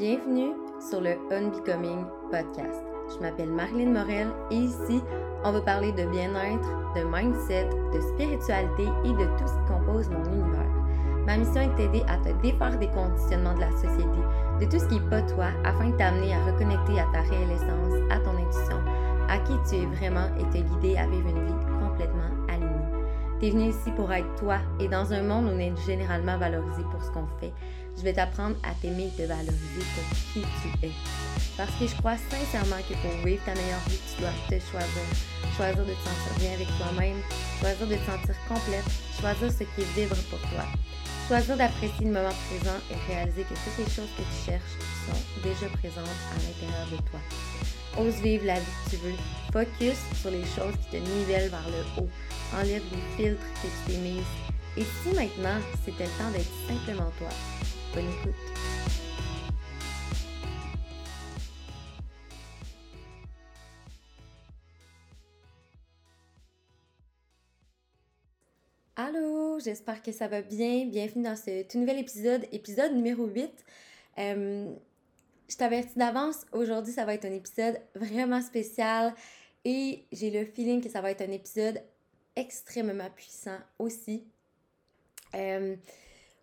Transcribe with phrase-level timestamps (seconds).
[0.00, 2.82] Bienvenue sur le Unbecoming Podcast.
[3.12, 5.02] Je m'appelle Marilyn Morel et ici,
[5.44, 10.08] on va parler de bien-être, de mindset, de spiritualité et de tout ce qui compose
[10.08, 10.70] mon univers.
[11.26, 14.20] Ma mission est de t'aider à te défaire des conditionnements de la société,
[14.58, 17.50] de tout ce qui n'est pas toi, afin de t'amener à reconnecter à ta réelle
[17.50, 18.80] essence, à ton intuition,
[19.28, 21.69] à qui tu es vraiment et te guider à vivre une vie.
[23.40, 26.36] Tu es venu ici pour être toi et dans un monde où on est généralement
[26.36, 27.54] valorisé pour ce qu'on fait,
[27.96, 30.04] je vais t'apprendre à t'aimer et te valoriser pour
[30.34, 30.90] qui tu es.
[31.56, 35.06] Parce que je crois sincèrement que pour vivre ta meilleure vie, tu dois te choisir.
[35.56, 37.16] Choisir de te sentir bien avec toi-même,
[37.60, 38.84] choisir de te sentir complète,
[39.18, 40.68] choisir ce qui vibre pour toi.
[41.26, 44.76] Choisir d'apprécier le moment présent et réaliser que toutes les choses que tu cherches
[45.08, 47.20] sont déjà présentes à l'intérieur de toi.
[47.98, 49.12] Ose vivre la vie que tu veux.
[49.52, 52.08] Focus sur les choses qui te nivellent vers le haut.
[52.54, 54.22] Enlève les filtres que tu t'es mis.
[54.76, 57.28] Et si maintenant, c'était le temps d'être simplement toi,
[57.92, 58.34] Bonne écoute.
[68.94, 70.86] Allô, j'espère que ça va bien.
[70.86, 73.50] Bienvenue dans ce tout nouvel épisode, épisode numéro 8.
[74.18, 74.72] Euh,
[75.50, 79.12] je t'avertis d'avance, aujourd'hui ça va être un épisode vraiment spécial
[79.64, 81.82] et j'ai le feeling que ça va être un épisode
[82.36, 84.24] extrêmement puissant aussi.
[85.34, 85.74] Euh,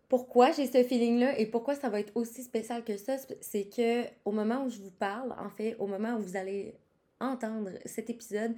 [0.10, 4.04] pourquoi j'ai ce feeling-là et pourquoi ça va être aussi spécial que ça, c'est que
[4.26, 6.76] au moment où je vous parle, en fait, au moment où vous allez
[7.20, 8.56] entendre cet épisode,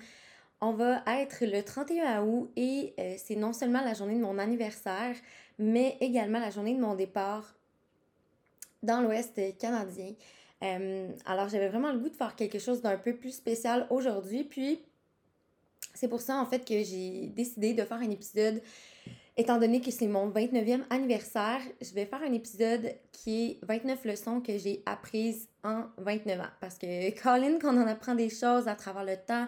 [0.61, 4.39] on va être le 31 août et euh, c'est non seulement la journée de mon
[4.39, 5.15] anniversaire,
[5.59, 7.55] mais également la journée de mon départ
[8.81, 10.13] dans l'Ouest canadien.
[10.63, 14.43] Euh, alors j'avais vraiment le goût de faire quelque chose d'un peu plus spécial aujourd'hui,
[14.43, 14.79] puis
[15.93, 18.61] c'est pour ça en fait que j'ai décidé de faire un épisode
[19.39, 24.03] Étant donné que c'est mon 29e anniversaire, je vais faire un épisode qui est 29
[24.03, 26.51] leçons que j'ai apprises en 29 ans.
[26.59, 29.47] Parce que Colin, qu'on en apprend des choses à travers le temps,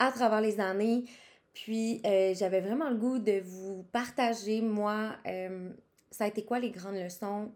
[0.00, 1.04] à travers les années.
[1.52, 5.70] Puis euh, j'avais vraiment le goût de vous partager, moi, euh,
[6.10, 7.52] ça a été quoi les grandes leçons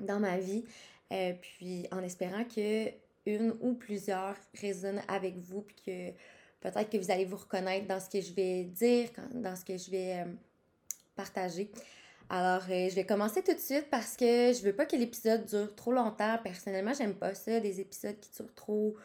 [0.00, 0.64] dans ma vie?
[1.12, 2.88] Euh, puis en espérant que
[3.26, 6.10] une ou plusieurs résonnent avec vous, puis que
[6.60, 9.76] peut-être que vous allez vous reconnaître dans ce que je vais dire, dans ce que
[9.78, 10.24] je vais
[11.14, 11.70] partager.
[12.30, 15.44] Alors, euh, je vais commencer tout de suite parce que je veux pas que l'épisode
[15.44, 16.38] dure trop longtemps.
[16.42, 18.96] Personnellement, j'aime pas ça, des épisodes qui durent trop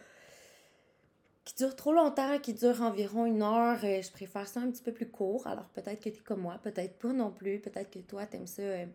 [1.45, 3.79] qui durent trop longtemps, qui durent environ une heure.
[3.83, 5.47] Euh, je préfère ça un petit peu plus court.
[5.47, 7.59] Alors, peut-être que tu es comme moi, peut-être pas non plus.
[7.59, 8.85] Peut-être que toi, tu aimes ça euh,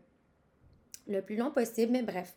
[1.09, 1.91] le plus long possible.
[1.91, 2.35] Mais bref.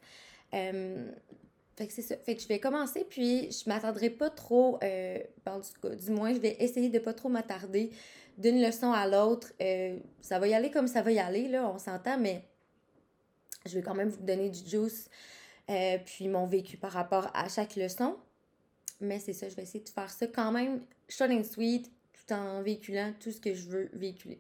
[0.52, 2.18] Fait que c'est ça.
[2.18, 6.56] Fait que je vais commencer, puis je m'attarderai pas trop, du, du moins, je vais
[6.60, 7.92] essayer de pas trop m'attarder
[8.38, 11.70] d'une leçon à l'autre, euh, ça va y aller comme ça va y aller, là,
[11.70, 12.44] on s'entend, mais
[13.66, 15.10] je vais quand même vous donner du juice,
[15.70, 18.16] euh, puis mon vécu par rapport à chaque leçon.
[19.02, 22.34] Mais c'est ça, je vais essayer de faire ça quand même short and sweet, tout
[22.34, 24.40] en véhiculant tout ce que je veux véhiculer.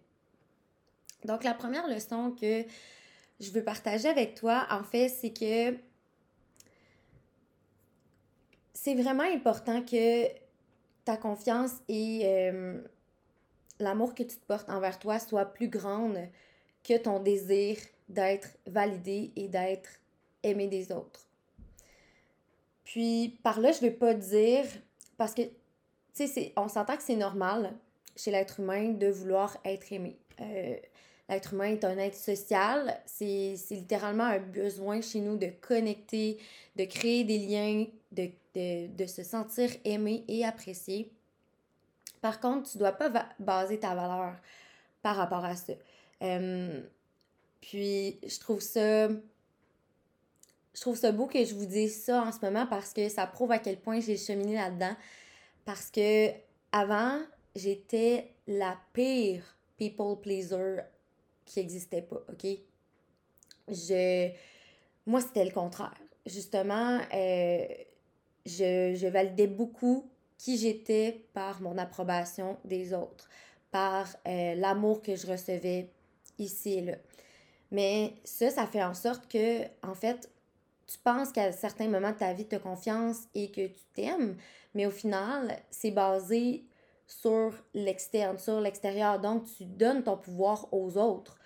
[1.25, 2.63] Donc, la première leçon que
[3.39, 5.75] je veux partager avec toi, en fait, c'est que
[8.87, 10.27] c'est vraiment important que
[11.03, 12.81] ta confiance et euh,
[13.81, 16.17] l'amour que tu te portes envers toi soit plus grande
[16.85, 17.75] que ton désir
[18.07, 19.89] d'être validé et d'être
[20.41, 21.27] aimé des autres.
[22.85, 24.63] Puis par là, je vais pas dire,
[25.17, 25.41] parce que,
[26.15, 27.73] tu sais, on s'entend que c'est normal
[28.15, 30.17] chez l'être humain de vouloir être aimé.
[30.39, 30.77] Euh,
[31.27, 36.37] l'être humain est un être social, c'est littéralement un besoin chez nous de connecter,
[36.77, 41.11] de créer des liens, de, de, se sentir aimé et apprécié.
[42.21, 44.35] Par contre, tu ne dois pas baser ta valeur
[45.01, 45.73] par rapport à ça.
[46.23, 46.81] Euh,
[47.61, 49.07] puis, je trouve ça.
[49.07, 53.25] Je trouve ça beau que je vous dise ça en ce moment parce que ça
[53.25, 54.95] prouve à quel point j'ai cheminé là-dedans.
[55.65, 56.29] Parce que
[56.71, 57.19] avant,
[57.55, 59.43] j'étais la pire
[59.77, 60.81] people pleaser
[61.45, 62.47] qui n'existait pas, OK?
[63.67, 64.29] Je.
[65.05, 65.97] Moi, c'était le contraire.
[66.25, 67.67] Justement, euh,
[68.47, 73.29] je, je validais beaucoup qui j'étais par mon approbation des autres,
[73.71, 75.89] par euh, l'amour que je recevais
[76.37, 76.95] ici et là.
[77.71, 80.29] Mais ça, ça fait en sorte que, en fait,
[80.85, 84.37] tu penses qu'à certains moments de ta vie, tu as confiance et que tu t'aimes,
[84.73, 86.63] mais au final, c'est basé
[87.07, 89.19] sur l'externe, sur l'extérieur.
[89.19, 91.37] Donc, tu donnes ton pouvoir aux autres.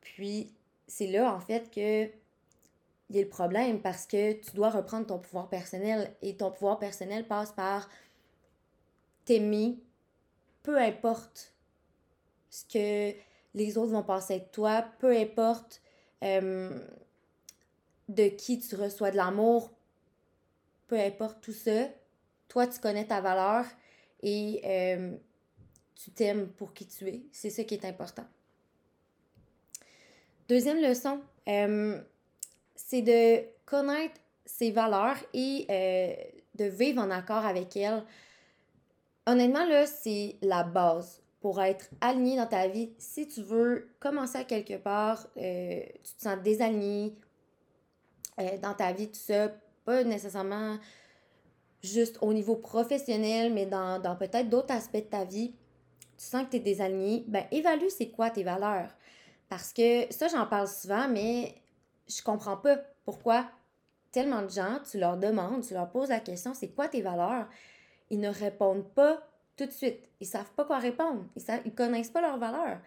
[0.00, 0.52] Puis,
[0.86, 2.10] c'est là, en fait, que
[3.10, 6.50] il y a le problème parce que tu dois reprendre ton pouvoir personnel et ton
[6.50, 7.88] pouvoir personnel passe par
[9.24, 9.78] t'aimer,
[10.62, 11.54] peu importe
[12.50, 13.16] ce que
[13.54, 15.80] les autres vont penser de toi, peu importe
[16.22, 16.78] euh,
[18.08, 19.72] de qui tu reçois de l'amour,
[20.86, 21.88] peu importe tout ça,
[22.48, 23.64] toi, tu connais ta valeur
[24.22, 25.16] et euh,
[25.94, 27.22] tu t'aimes pour qui tu es.
[27.30, 28.24] C'est ça qui est important.
[30.48, 32.00] Deuxième leçon, euh,
[32.78, 36.14] c'est de connaître ses valeurs et euh,
[36.54, 38.04] de vivre en accord avec elles.
[39.26, 42.90] Honnêtement, là, c'est la base pour être aligné dans ta vie.
[42.98, 47.14] Si tu veux commencer à quelque part, euh, tu te sens désaligné
[48.62, 49.48] dans ta vie, tout ça,
[49.84, 50.78] pas nécessairement
[51.82, 55.52] juste au niveau professionnel, mais dans, dans peut-être d'autres aspects de ta vie,
[56.16, 58.90] tu sens que tu es désaligné, ben évalue c'est quoi tes valeurs.
[59.48, 61.54] Parce que ça, j'en parle souvent, mais
[62.08, 63.48] je comprends pas pourquoi
[64.10, 67.46] tellement de gens, tu leur demandes, tu leur poses la question, c'est quoi tes valeurs?
[68.10, 69.22] Ils ne répondent pas
[69.56, 70.08] tout de suite.
[70.20, 71.24] Ils savent pas quoi répondre.
[71.36, 72.78] Ils ne ils connaissent pas leurs valeurs.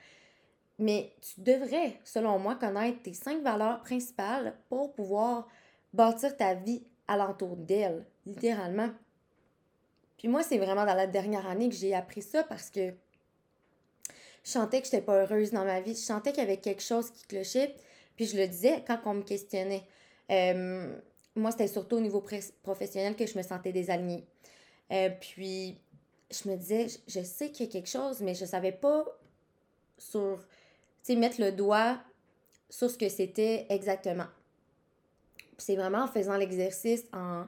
[0.79, 5.47] Mais tu devrais, selon moi, connaître tes cinq valeurs principales pour pouvoir
[5.93, 8.89] bâtir ta vie alentour d'elles, littéralement.
[10.17, 12.93] Puis moi, c'est vraiment dans la dernière année que j'ai appris ça parce que
[14.43, 15.93] je sentais que je n'étais pas heureuse dans ma vie.
[15.93, 17.75] Je sentais qu'il y avait quelque chose qui clochait.
[18.21, 19.81] Puis je le disais quand on me questionnait.
[21.35, 22.23] Moi, c'était surtout au niveau
[22.61, 24.27] professionnel que je me sentais désalignée.
[24.91, 25.79] Euh, puis
[26.29, 29.05] je me disais, je sais qu'il y a quelque chose, mais je savais pas
[29.97, 30.37] sur,
[31.03, 31.97] tu sais, mettre le doigt
[32.69, 34.27] sur ce que c'était exactement.
[35.57, 37.45] c'est vraiment en faisant l'exercice, en,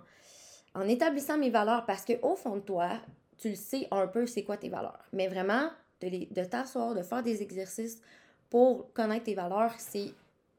[0.73, 2.99] en établissant mes valeurs, parce que au fond de toi,
[3.37, 5.05] tu le sais un peu c'est quoi tes valeurs.
[5.11, 5.69] Mais vraiment,
[6.01, 8.01] de, t'asseoir, de faire des exercices
[8.49, 10.13] pour connaître tes valeurs, c'est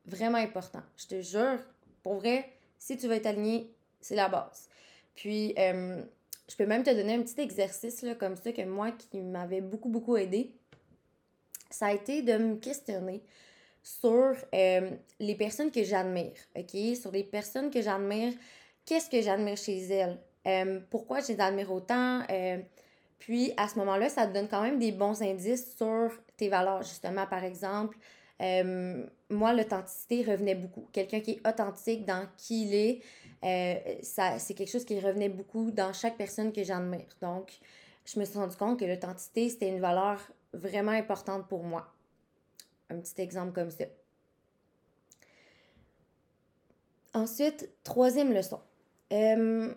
[0.06, 0.82] vraiment important.
[0.96, 1.58] Je te jure,
[2.02, 3.70] pour vrai, si tu veux être aligné,
[4.00, 4.68] c'est la base.
[5.14, 6.02] Puis, euh,
[6.48, 9.60] je peux même te donner un petit exercice là, comme ça que moi, qui m'avait
[9.60, 10.52] beaucoup, beaucoup aidé.
[11.70, 13.22] Ça a été de me questionner
[13.82, 16.96] sur euh, les personnes que j'admire, OK?
[16.96, 18.32] Sur les personnes que j'admire,
[18.84, 20.18] qu'est-ce que j'admire chez elles?
[20.46, 22.22] Euh, pourquoi je les admire autant?
[23.18, 26.82] Puis à ce moment-là, ça te donne quand même des bons indices sur tes valeurs.
[26.82, 27.96] Justement, par exemple,
[29.34, 30.88] moi, l'authenticité revenait beaucoup.
[30.92, 33.00] Quelqu'un qui est authentique dans qui il est,
[33.44, 37.06] euh, c'est quelque chose qui revenait beaucoup dans chaque personne que j'admire.
[37.20, 37.58] Donc,
[38.04, 40.20] je me suis rendu compte que l'authenticité, c'était une valeur
[40.52, 41.92] vraiment importante pour moi.
[42.90, 43.84] Un petit exemple comme ça.
[47.12, 48.60] Ensuite, troisième leçon.
[49.12, 49.72] Euh,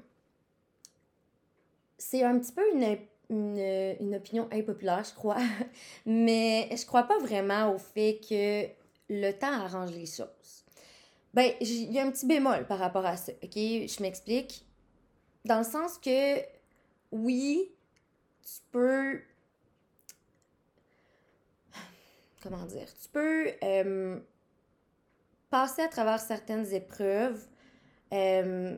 [1.97, 2.97] c'est un petit peu une
[3.29, 5.37] une, opinion impopulaire, je crois.
[6.05, 8.65] Mais je crois pas vraiment au fait que
[9.09, 10.65] le temps arrange les choses.
[11.33, 13.53] Ben, il y a un petit bémol par rapport à ça, ok?
[13.53, 14.65] Je m'explique.
[15.45, 16.39] Dans le sens que,
[17.11, 17.71] oui,
[18.41, 19.21] tu peux.
[22.41, 22.87] Comment dire?
[23.01, 24.19] Tu peux euh,
[25.49, 27.45] passer à travers certaines épreuves
[28.13, 28.77] euh,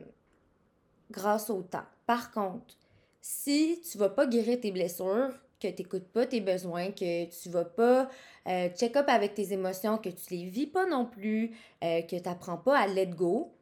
[1.10, 1.86] grâce au temps.
[2.06, 2.76] Par contre,
[3.20, 7.48] si tu vas pas guérir tes blessures, que tu n'écoutes pas tes besoins, que tu
[7.50, 8.08] vas pas
[8.50, 12.22] euh, check-up avec tes émotions, que tu les vis pas non plus, euh, que tu
[12.22, 13.52] n'apprends pas à let go,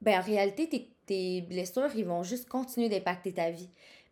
[0.00, 3.68] ben en réalité, tes, tes blessures, ils vont juste continuer d'impacter ta vie.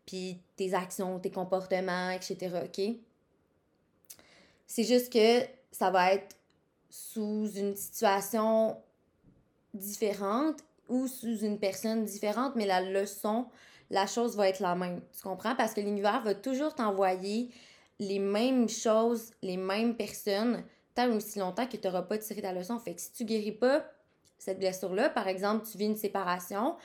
[0.07, 2.51] Puis tes actions, tes comportements, etc.
[2.65, 2.97] OK?
[4.67, 6.37] C'est juste que ça va être
[6.91, 8.77] sous une situation
[9.75, 13.47] différente ou sous une personne différente, mais la leçon
[13.93, 15.03] la chose va être la même.
[15.15, 15.55] Tu comprends?
[15.55, 17.51] Parce que l'univers va toujours t'envoyer
[18.03, 22.53] les mêmes choses, les mêmes personnes, tant aussi longtemps que tu n'auras pas tiré ta
[22.53, 22.79] leçon.
[22.79, 23.85] Fait que si tu guéris pas
[24.39, 26.77] cette blessure-là, par exemple, tu vis une séparation,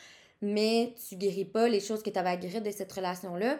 [0.41, 3.59] mais tu guéris pas les choses que tu avais à guérir de cette relation-là,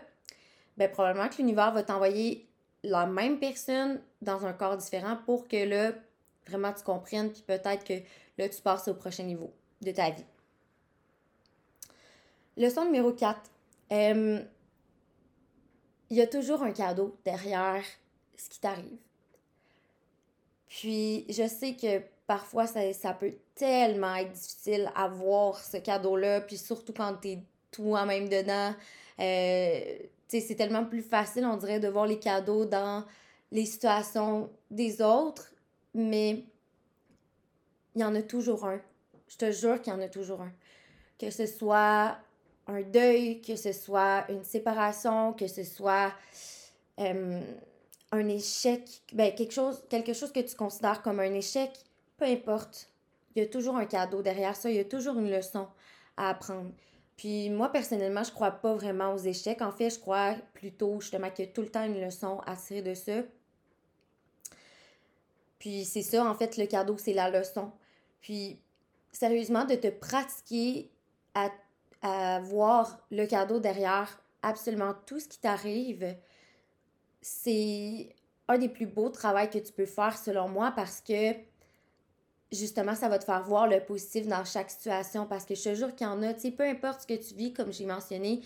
[0.77, 2.47] ben probablement que l'univers va t'envoyer
[2.83, 5.93] la même personne dans un corps différent pour que là,
[6.47, 7.95] vraiment tu comprennes, puis peut-être que
[8.37, 10.25] là, tu passes au prochain niveau de ta vie.
[12.55, 13.41] Leçon numéro 4.
[16.09, 17.83] Il y a toujours un cadeau derrière
[18.37, 18.97] ce qui t'arrive.
[20.67, 26.57] Puis, je sais que parfois, ça, peut tellement être difficile à voir ce cadeau-là, puis
[26.57, 27.39] surtout quand t'es
[27.71, 28.73] toi-même dedans.
[29.19, 29.97] Euh,
[30.27, 33.05] c'est tellement plus facile, on dirait, de voir les cadeaux dans
[33.51, 35.51] les situations des autres,
[35.93, 36.43] mais
[37.95, 38.81] il y en a toujours un.
[39.27, 40.51] Je te jure qu'il y en a toujours un.
[41.17, 42.17] Que ce soit
[42.67, 46.13] un deuil, que ce soit une séparation, que ce soit
[46.97, 48.81] un échec,
[49.13, 51.71] ben, quelque, chose, quelque chose que tu considères comme un échec,
[52.17, 52.89] peu importe.
[53.35, 55.67] Il y a toujours un cadeau derrière ça, il y a toujours une leçon
[56.15, 56.71] à apprendre.
[57.17, 59.61] Puis moi, personnellement, je crois pas vraiment aux échecs.
[59.61, 62.55] En fait, je crois plutôt justement qu'il y a tout le temps une leçon à
[62.55, 63.23] tirer de ça.
[65.59, 67.71] Puis c'est ça, en fait, le cadeau, c'est la leçon.
[68.21, 68.59] Puis
[69.11, 70.91] sérieusement, de te pratiquer
[71.33, 71.49] à,
[72.01, 76.15] à voir le cadeau derrière absolument tout ce qui t'arrive,
[77.21, 78.15] c'est
[78.47, 81.33] un des plus beaux travaux que tu peux faire selon moi parce que
[82.51, 85.25] justement, ça va te faire voir le positif dans chaque situation.
[85.25, 87.13] Parce que je te jure qu'il y en a, tu sais, peu importe ce que
[87.13, 88.41] tu vis, comme j'ai mentionné,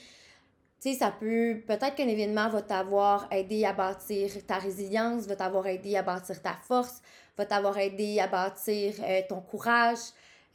[0.82, 5.36] tu sais, ça peut, peut-être qu'un événement va t'avoir aidé à bâtir ta résilience, va
[5.36, 7.02] t'avoir aidé à bâtir ta force,
[7.38, 10.00] va t'avoir aidé à bâtir euh, ton courage,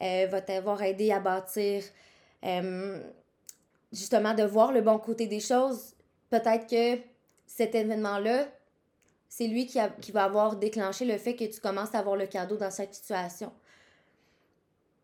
[0.01, 1.81] euh, va t'avoir aidé à bâtir,
[2.45, 3.01] euh,
[3.91, 5.93] justement, de voir le bon côté des choses.
[6.29, 7.01] Peut-être que
[7.45, 8.47] cet événement-là,
[9.29, 12.27] c'est lui qui, qui va avoir déclenché le fait que tu commences à avoir le
[12.27, 13.51] cadeau dans cette situation.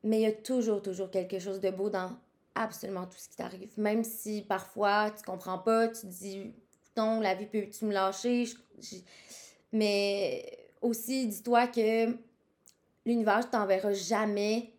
[0.03, 2.11] Mais il y a toujours, toujours quelque chose de beau dans
[2.55, 3.71] absolument tout ce qui t'arrive.
[3.77, 6.53] Même si parfois tu comprends pas, tu dis,
[6.97, 8.45] non, la vie peut-tu me lâcher?
[9.71, 12.15] Mais aussi, dis-toi que
[13.05, 14.73] l'univers ne t'enverra jamais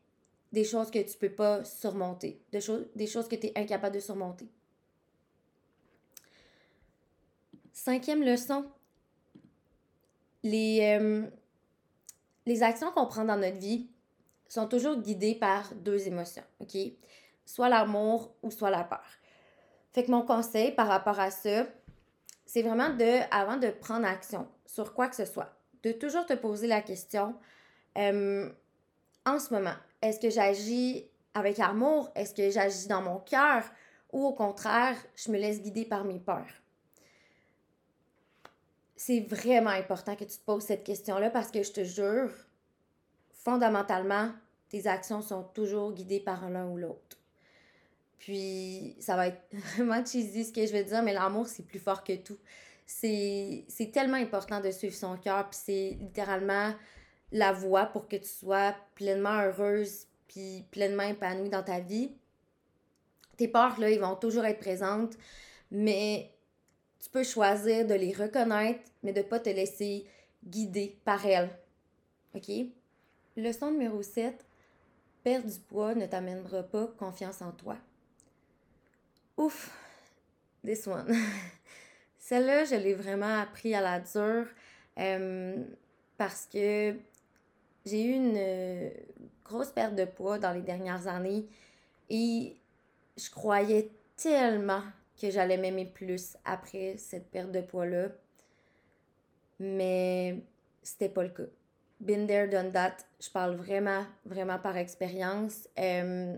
[0.54, 3.96] des choses que tu peux pas surmonter, des, choses, des choses que tu es incapable
[3.96, 4.48] de surmonter.
[7.72, 8.64] Cinquième leçon,
[10.44, 11.26] les, euh,
[12.46, 13.88] les actions qu'on prend dans notre vie
[14.48, 16.76] sont toujours guidées par deux émotions, OK?
[17.44, 19.04] Soit l'amour ou soit la peur.
[19.92, 21.66] Fait que mon conseil par rapport à ça,
[22.46, 26.34] c'est vraiment de, avant de prendre action sur quoi que ce soit, de toujours te
[26.34, 27.34] poser la question,
[27.98, 28.48] euh,
[29.26, 32.10] en ce moment, est-ce que j'agis avec amour?
[32.14, 33.64] Est-ce que j'agis dans mon cœur?
[34.12, 36.46] Ou au contraire, je me laisse guider par mes peurs?
[39.04, 42.30] c'est vraiment important que tu te poses cette question-là parce que je te jure,
[43.32, 44.30] fondamentalement,
[44.70, 47.18] tes actions sont toujours guidées par l'un ou l'autre.
[48.18, 49.42] Puis, ça va être
[49.76, 52.38] vraiment cheesy ce que je vais dire, mais l'amour, c'est plus fort que tout.
[52.86, 56.72] C'est tellement important de suivre son cœur, puis c'est littéralement
[57.34, 62.12] la voie pour que tu sois pleinement heureuse, puis pleinement épanouie dans ta vie.
[63.36, 65.14] Tes peurs, là, ils vont toujours être présentes,
[65.72, 66.30] mais
[67.00, 70.06] tu peux choisir de les reconnaître, mais de ne pas te laisser
[70.44, 71.50] guider par elles.
[72.36, 72.48] OK?
[73.36, 74.46] Leçon numéro 7.
[75.24, 77.76] Perdre du poids ne t'amènera pas confiance en toi.
[79.36, 79.76] Ouf!
[80.64, 81.12] This one.
[82.18, 84.46] Celle-là, je l'ai vraiment appris à la dure
[84.98, 85.64] euh,
[86.16, 86.96] parce que
[87.84, 88.90] j'ai eu une euh,
[89.44, 91.46] grosse perte de poids dans les dernières années
[92.08, 92.56] et
[93.16, 94.82] je croyais tellement
[95.20, 98.08] que j'allais m'aimer plus après cette perte de poids-là.
[99.60, 100.42] Mais
[100.82, 101.44] c'était pas le cas.
[102.00, 102.96] Been there, done that.
[103.20, 105.68] Je parle vraiment, vraiment par expérience.
[105.78, 106.36] Euh,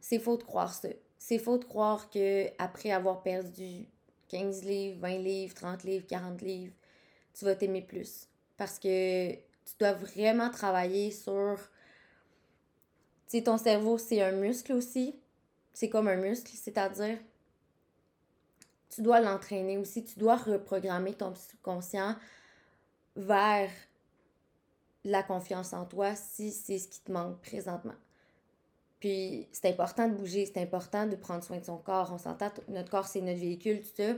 [0.00, 0.88] c'est faux de croire ça.
[1.18, 3.86] C'est faux de croire que après avoir perdu
[4.28, 6.74] 15 livres, 20 livres, 30 livres, 40 livres,
[7.32, 8.28] tu vas t'aimer plus.
[8.56, 9.32] Parce que
[9.64, 11.58] tu dois vraiment travailler sur.
[13.26, 15.18] Tu sais, ton cerveau, c'est un muscle aussi.
[15.72, 17.18] C'est comme un muscle, c'est-à-dire,
[18.90, 22.14] tu dois l'entraîner aussi, tu dois reprogrammer ton subconscient
[23.16, 23.70] vers
[25.04, 27.94] la confiance en toi si c'est ce qui te manque présentement.
[29.00, 32.12] Puis c'est important de bouger, c'est important de prendre soin de son corps.
[32.12, 34.12] On s'entend, notre corps c'est notre véhicule, tout ça.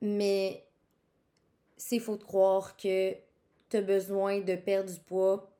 [0.00, 0.64] Mais
[1.76, 3.14] c'est faux de croire que
[3.70, 5.50] tu besoin de perdre du poids.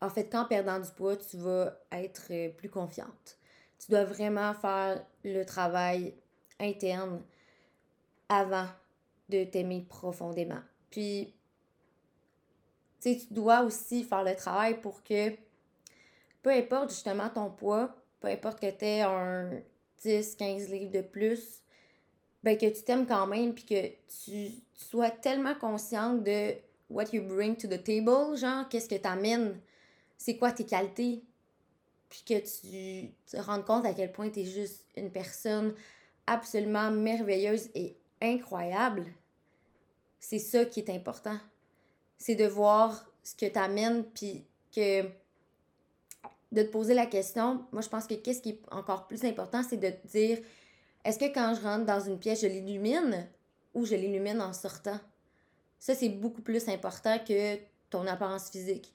[0.00, 3.38] En fait, qu'en perdant du poids, tu vas être plus confiante.
[3.78, 6.14] Tu dois vraiment faire le travail
[6.58, 7.22] interne
[8.28, 8.66] avant
[9.28, 10.60] de t'aimer profondément.
[10.90, 11.34] Puis,
[13.00, 15.30] tu tu dois aussi faire le travail pour que,
[16.42, 19.62] peu importe justement ton poids, peu importe que tu aies un
[20.02, 21.62] 10, 15 livres de plus,
[22.42, 23.88] ben que tu t'aimes quand même, puis que
[24.24, 26.54] tu, sois tellement consciente de
[26.90, 29.58] what you bring to the table, genre, qu'est-ce que tu amènes,
[30.18, 31.22] c'est quoi tes qualités,
[32.08, 35.74] puis que tu te rendes compte à quel point tu es juste une personne
[36.26, 39.06] absolument merveilleuse et incroyable,
[40.18, 41.38] c'est ça qui est important.
[42.18, 44.44] C'est de voir ce que tu amènes, puis
[44.74, 45.02] que
[46.52, 47.64] de te poser la question.
[47.72, 50.38] Moi, je pense que qu'est-ce qui est encore plus important, c'est de te dire
[51.04, 53.26] est-ce que quand je rentre dans une pièce, je l'illumine
[53.72, 55.00] ou je l'illumine en sortant?
[55.80, 57.56] Ça, c'est beaucoup plus important que
[57.88, 58.92] ton apparence physique.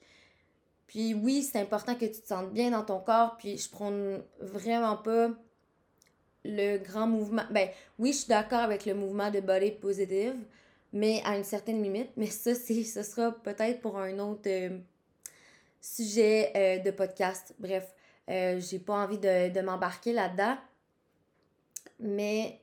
[0.86, 4.22] Puis oui, c'est important que tu te sentes bien dans ton corps, puis je prône
[4.40, 5.30] vraiment pas
[6.44, 7.42] le grand mouvement.
[7.50, 10.36] Ben oui, je suis d'accord avec le mouvement de body positive,
[10.92, 12.10] mais à une certaine limite.
[12.16, 14.78] Mais ça, c'est, ce sera peut-être pour un autre euh,
[15.80, 17.52] sujet euh, de podcast.
[17.58, 17.92] Bref,
[18.30, 20.56] euh, j'ai pas envie de, de m'embarquer là-dedans.
[21.98, 22.60] Mais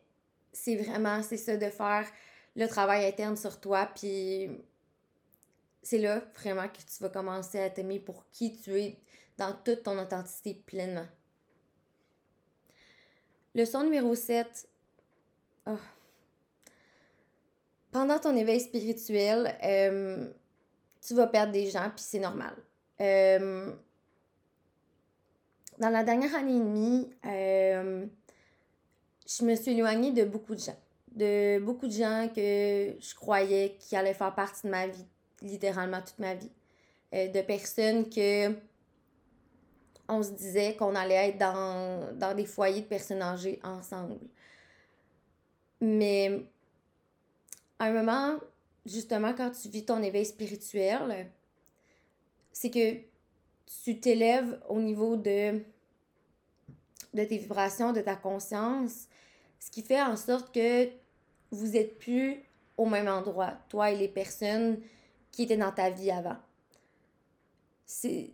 [0.54, 2.08] c'est vraiment, c'est ça, de faire
[2.56, 3.90] le travail interne sur toi.
[3.96, 4.50] Puis
[5.82, 8.98] c'est là vraiment que tu vas commencer à t'aimer pour qui tu es
[9.38, 11.08] dans toute ton authenticité pleinement.
[13.56, 14.68] Leçon numéro 7.
[17.92, 20.28] Pendant ton éveil spirituel, euh,
[21.06, 22.56] tu vas perdre des gens, puis c'est normal.
[23.00, 23.72] Euh,
[25.78, 28.06] dans la dernière année et demie, euh,
[29.28, 30.78] je me suis éloignée de beaucoup de gens.
[31.16, 35.06] De beaucoup de gens que je croyais qui allaient faire partie de ma vie,
[35.42, 36.52] littéralement toute ma vie.
[37.12, 38.56] de personnes que
[40.08, 44.20] on se disait qu'on allait être dans, dans des foyers de personnes âgées ensemble.
[45.80, 46.46] Mais
[47.80, 48.40] à un moment,
[48.86, 51.30] justement, quand tu vis ton éveil spirituel,
[52.52, 52.98] c'est que
[53.84, 55.62] tu t'élèves au niveau de,
[57.14, 59.08] de tes vibrations, de ta conscience,
[59.60, 60.90] ce qui fait en sorte que
[61.56, 62.38] vous n'êtes plus
[62.78, 64.80] au même endroit, toi et les personnes
[65.32, 66.38] qui étaient dans ta vie avant.
[67.86, 68.32] C'est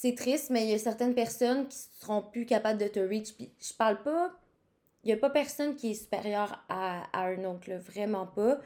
[0.00, 3.32] c'est triste, mais il y a certaines personnes qui seront plus capables de te reach.
[3.32, 4.30] Puis je parle pas.
[5.02, 8.60] Il n'y a pas personne qui est supérieur à, un autre, vraiment pas.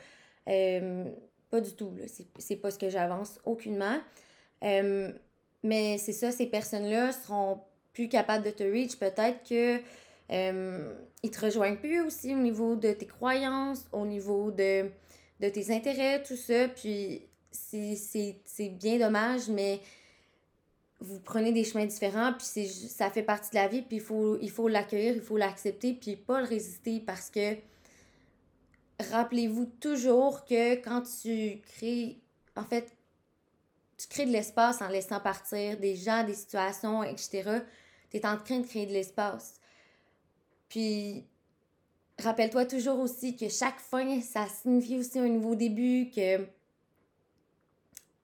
[0.48, 1.04] Euh,
[1.48, 2.04] pas du tout, là.
[2.38, 3.98] C'est pas ce que j'avance, aucunement.
[4.62, 5.10] Euh,
[5.62, 7.60] mais c'est ça, ces personnes-là seront
[7.94, 8.96] plus capables de te reach.
[8.96, 9.80] Peut-être que
[10.32, 14.90] euh, ils te rejoignent plus aussi au niveau de tes croyances, au niveau de,
[15.40, 16.68] de tes intérêts, tout ça.
[16.68, 19.80] Puis c'est bien dommage, mais
[21.00, 24.38] vous prenez des chemins différents, puis ça fait partie de la vie, puis il faut,
[24.40, 27.56] il faut l'accueillir, il faut l'accepter, puis pas le résister parce que
[29.10, 32.20] rappelez-vous toujours que quand tu crées,
[32.56, 32.92] en fait,
[33.98, 37.60] tu crées de l'espace en laissant partir des gens, des situations, etc.,
[38.10, 39.54] tu es en train de créer de l'espace.
[40.72, 41.26] Puis,
[42.18, 46.46] rappelle-toi toujours aussi que chaque fin, ça signifie aussi un nouveau début, que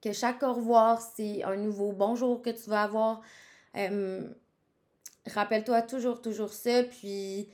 [0.01, 3.21] que chaque au revoir, c'est un nouveau bonjour que tu vas avoir.
[3.77, 4.27] Euh,
[5.27, 6.85] rappelle-toi toujours, toujours ça.
[6.85, 7.51] Puis,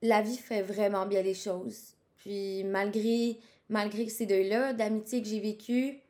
[0.00, 1.96] la vie fait vraiment bien les choses.
[2.16, 6.00] Puis, malgré, malgré ces deux-là, d'amitié que j'ai vécues,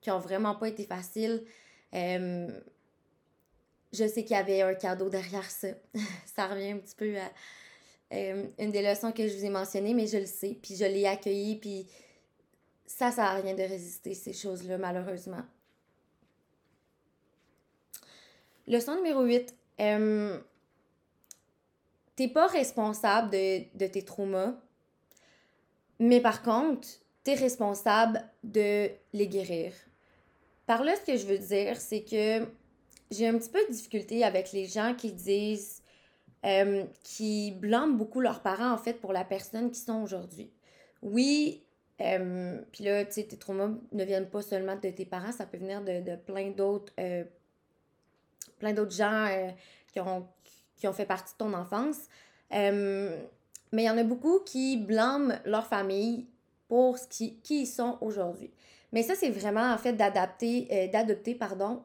[0.00, 1.42] qui ont vraiment pas été faciles,
[1.92, 2.60] euh,
[3.94, 5.68] je sais qu'il y avait un cadeau derrière ça.
[6.34, 7.30] ça revient un petit peu à
[8.12, 10.58] euh, une des leçons que je vous ai mentionnées, mais je le sais.
[10.60, 11.56] Puis, je l'ai accueilli.
[11.56, 11.86] Puis,
[12.86, 15.42] ça, ça n'a rien de résister, ces choses-là, malheureusement.
[18.66, 19.54] Leçon numéro 8.
[19.80, 20.38] Euh,
[22.16, 24.54] t'es pas responsable de, tes traumas,
[25.98, 26.86] mais par contre,
[27.24, 29.72] t'es responsable de les guérir.
[30.66, 32.46] Par là, ce que je veux dire, c'est que
[33.16, 35.82] j'ai un petit peu de difficulté avec les gens qui disent,
[36.44, 40.50] euh, qui blâment beaucoup leurs parents, en fait, pour la personne qu'ils sont aujourd'hui.
[41.02, 41.64] Oui,
[42.00, 45.46] euh, puis là, tu sais, tes traumas ne viennent pas seulement de tes parents, ça
[45.46, 47.24] peut venir de, plein d'autres euh,
[48.58, 49.50] plein d'autres gens euh,
[49.92, 50.26] qui, ont,
[50.76, 52.08] qui ont fait partie de ton enfance.
[52.50, 56.26] mais il y en a beaucoup qui blâment leur famille
[56.68, 58.50] pour ce qui, qui ils sont aujourd'hui.
[58.92, 61.82] Mais ça, c'est vraiment en fait d'adapter, d'adopter, pardon,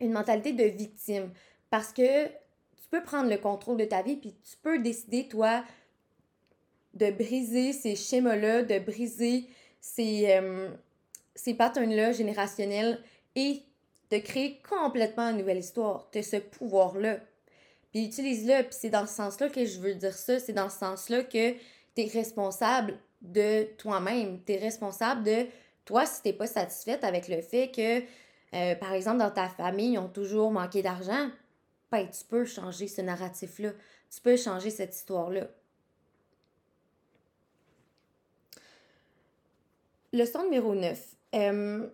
[0.00, 1.30] une mentalité de victime.
[1.70, 5.64] Parce que tu peux prendre le contrôle de ta vie, puis tu peux décider, toi,
[6.94, 9.46] de briser ces schémas-là, de briser
[9.80, 10.68] ces, euh,
[11.34, 13.02] ces patterns-là générationnels
[13.34, 13.62] et
[14.10, 16.08] de créer complètement une nouvelle histoire.
[16.12, 17.18] de ce pouvoir-là.
[17.90, 20.78] Puis utilise-le, puis c'est dans ce sens-là que je veux dire ça, c'est dans ce
[20.78, 21.58] sens-là que tu
[21.96, 24.40] es responsable de toi-même.
[24.44, 25.46] Tu es responsable de
[25.84, 28.02] toi si t'es pas satisfaite avec le fait que,
[28.54, 31.30] euh, par exemple, dans ta famille, ils ont toujours manqué d'argent.
[31.90, 33.70] Ben, tu peux changer ce narratif-là.
[34.10, 35.48] Tu peux changer cette histoire-là.
[40.12, 41.16] Leçon numéro 9.
[41.34, 41.88] Euh,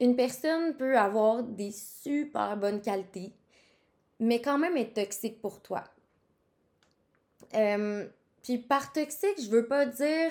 [0.00, 3.32] une personne peut avoir des super bonnes qualités,
[4.18, 5.84] mais quand même être toxique pour toi.
[7.54, 8.08] Euh,
[8.42, 10.30] puis par toxique, je veux pas dire.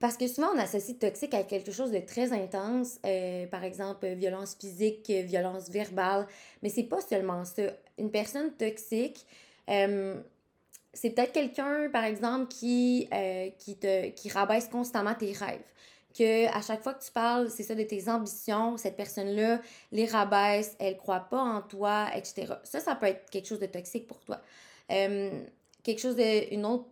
[0.00, 2.98] Parce que souvent, on associe toxique à quelque chose de très intense,
[3.50, 6.26] par exemple, violence physique, violence verbale,
[6.62, 7.62] mais c'est pas seulement ça.
[7.98, 9.26] Une personne toxique,
[10.92, 15.60] c'est peut-être quelqu'un, par exemple, qui, euh, qui, te, qui rabaisse constamment tes rêves.
[16.18, 19.60] Que à chaque fois que tu parles, c'est ça, de tes ambitions, cette personne-là
[19.92, 22.54] les rabaisse, elle croit pas en toi, etc.
[22.64, 24.40] Ça, ça peut être quelque chose de toxique pour toi.
[24.90, 25.44] Euh,
[25.84, 26.86] quelque chose de, une autre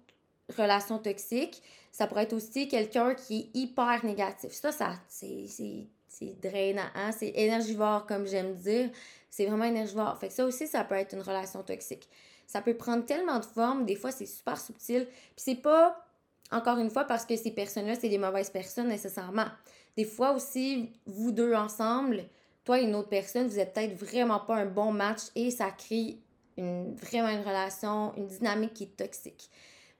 [0.56, 1.60] relation toxique,
[1.98, 4.52] ça pourrait être aussi quelqu'un qui est hyper négatif.
[4.52, 7.10] Ça, ça c'est drainant, hein?
[7.10, 8.90] c'est énergivore, comme j'aime dire.
[9.28, 10.16] C'est vraiment énergivore.
[10.16, 12.08] Fait ça aussi, ça peut être une relation toxique.
[12.46, 15.06] Ça peut prendre tellement de formes, des fois c'est super subtil.
[15.06, 16.06] Puis c'est pas
[16.52, 19.48] encore une fois, parce que ces personnes-là, c'est des mauvaises personnes nécessairement.
[19.96, 22.22] Des fois aussi, vous deux ensemble,
[22.64, 25.72] toi et une autre personne, vous êtes peut-être vraiment pas un bon match et ça
[25.72, 26.20] crée
[26.56, 29.50] une, vraiment une relation, une dynamique qui est toxique.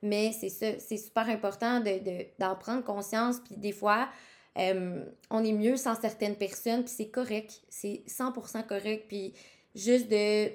[0.03, 3.41] Mais c'est ça, c'est super important d'en de, prendre conscience.
[3.41, 4.09] Puis des fois,
[4.57, 7.63] euh, on est mieux sans certaines personnes, puis c'est correct.
[7.69, 9.07] C'est 100% correct.
[9.09, 9.35] Puis
[9.75, 10.51] juste de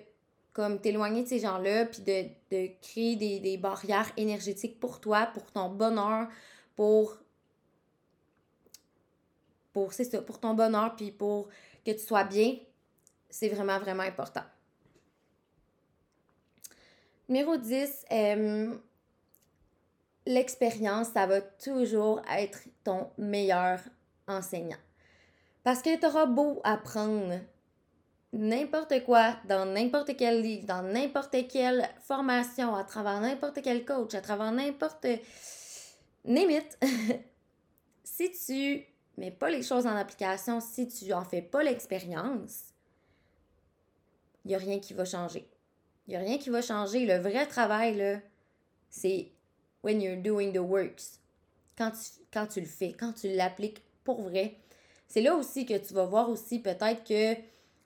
[0.53, 5.25] comme t'éloigner de ces gens-là, puis de, de créer des, des, barrières énergétiques pour toi,
[5.34, 6.27] pour ton bonheur,
[6.75, 7.17] pour.
[9.73, 11.49] Pour, c'est ça, pour ton bonheur, puis pour
[11.84, 12.58] que tu sois bien,
[13.32, 14.43] c'est vraiment, vraiment important.
[17.27, 18.75] Numéro 10, euh,
[20.25, 23.79] l'expérience, ça va toujours être ton meilleur
[24.27, 24.77] enseignant.
[25.63, 27.39] Parce que tu auras beau apprendre
[28.33, 34.13] n'importe quoi, dans n'importe quel livre, dans n'importe quelle formation, à travers n'importe quel coach,
[34.13, 35.07] à travers n'importe...
[36.25, 36.62] Name
[38.03, 38.86] si tu
[39.17, 42.73] mets pas les choses en application, si tu en fais pas l'expérience,
[44.45, 45.47] il n'y a rien qui va changer.
[46.07, 47.05] Il n'y a rien qui va changer.
[47.05, 48.21] Le vrai travail,
[48.89, 49.31] c'est
[49.84, 51.19] when you're doing the works.
[51.78, 54.56] Quand tu, quand tu le fais, quand tu l'appliques pour vrai.
[55.08, 57.39] C'est là aussi que tu vas voir aussi peut-être que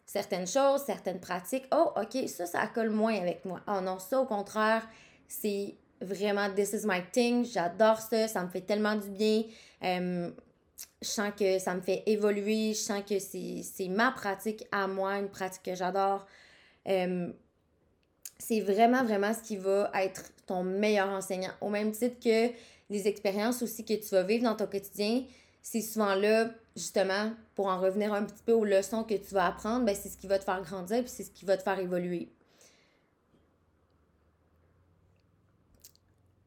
[0.06, 3.62] certaines choses, certaines pratiques, oh, OK, ça, ça colle moins avec moi.
[3.68, 4.88] Oh non, ça, au contraire,
[5.28, 9.44] c'est vraiment this is my thing, j'adore ça, ça me fait tellement du bien.
[9.82, 10.32] Je
[11.02, 15.30] sens que ça me fait évoluer, je sens que c'est ma pratique à moi, une
[15.30, 16.26] pratique que j'adore.
[18.40, 21.52] C'est vraiment, vraiment ce qui va être ton meilleur enseignant.
[21.62, 22.54] Au même titre que
[22.90, 25.24] les expériences aussi que tu vas vivre dans ton quotidien,
[25.62, 29.48] c'est souvent là, justement, pour en revenir un petit peu aux leçons que tu vas
[29.48, 31.64] apprendre, ben, c'est ce qui va te faire grandir puis c'est ce qui va te
[31.64, 32.32] faire évoluer.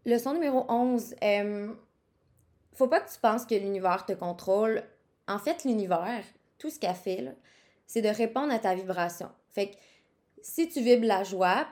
[0.07, 1.14] Leçon numéro 11.
[1.22, 1.74] Euh,
[2.72, 4.83] faut pas que tu penses que l'univers te contrôle.
[5.29, 6.24] En fait, l'univers,
[6.59, 7.37] tout ce qu'elle fait,
[7.87, 9.31] c'est de répondre à ta vibration.
[9.53, 9.76] Fait que
[10.42, 11.66] si tu vibres la joie,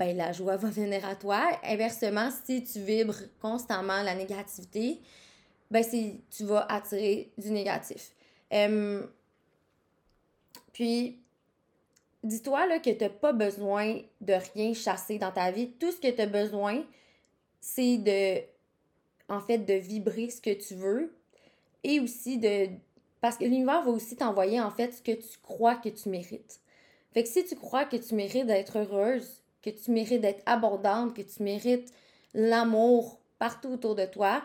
[0.00, 1.42] ben la joie va venir à toi.
[1.62, 4.98] Inversement, si tu vibres constamment la négativité,
[5.70, 5.84] ben
[6.30, 8.14] tu vas attirer du négatif.
[10.72, 11.20] puis,
[12.24, 15.70] dis-toi là, que tu n'as pas besoin de rien chasser dans ta vie.
[15.72, 16.82] Tout ce que tu as besoin,
[17.60, 18.40] c'est de,
[19.28, 21.14] en fait, de vibrer ce que tu veux
[21.84, 22.68] et aussi de...
[23.20, 26.58] Parce que l'univers va aussi t'envoyer, en fait, ce que tu crois que tu mérites.
[27.12, 31.22] Fait si tu crois que tu mérites d'être heureuse, que tu mérites d'être abondante, que
[31.22, 31.92] tu mérites
[32.34, 34.42] l'amour partout autour de toi,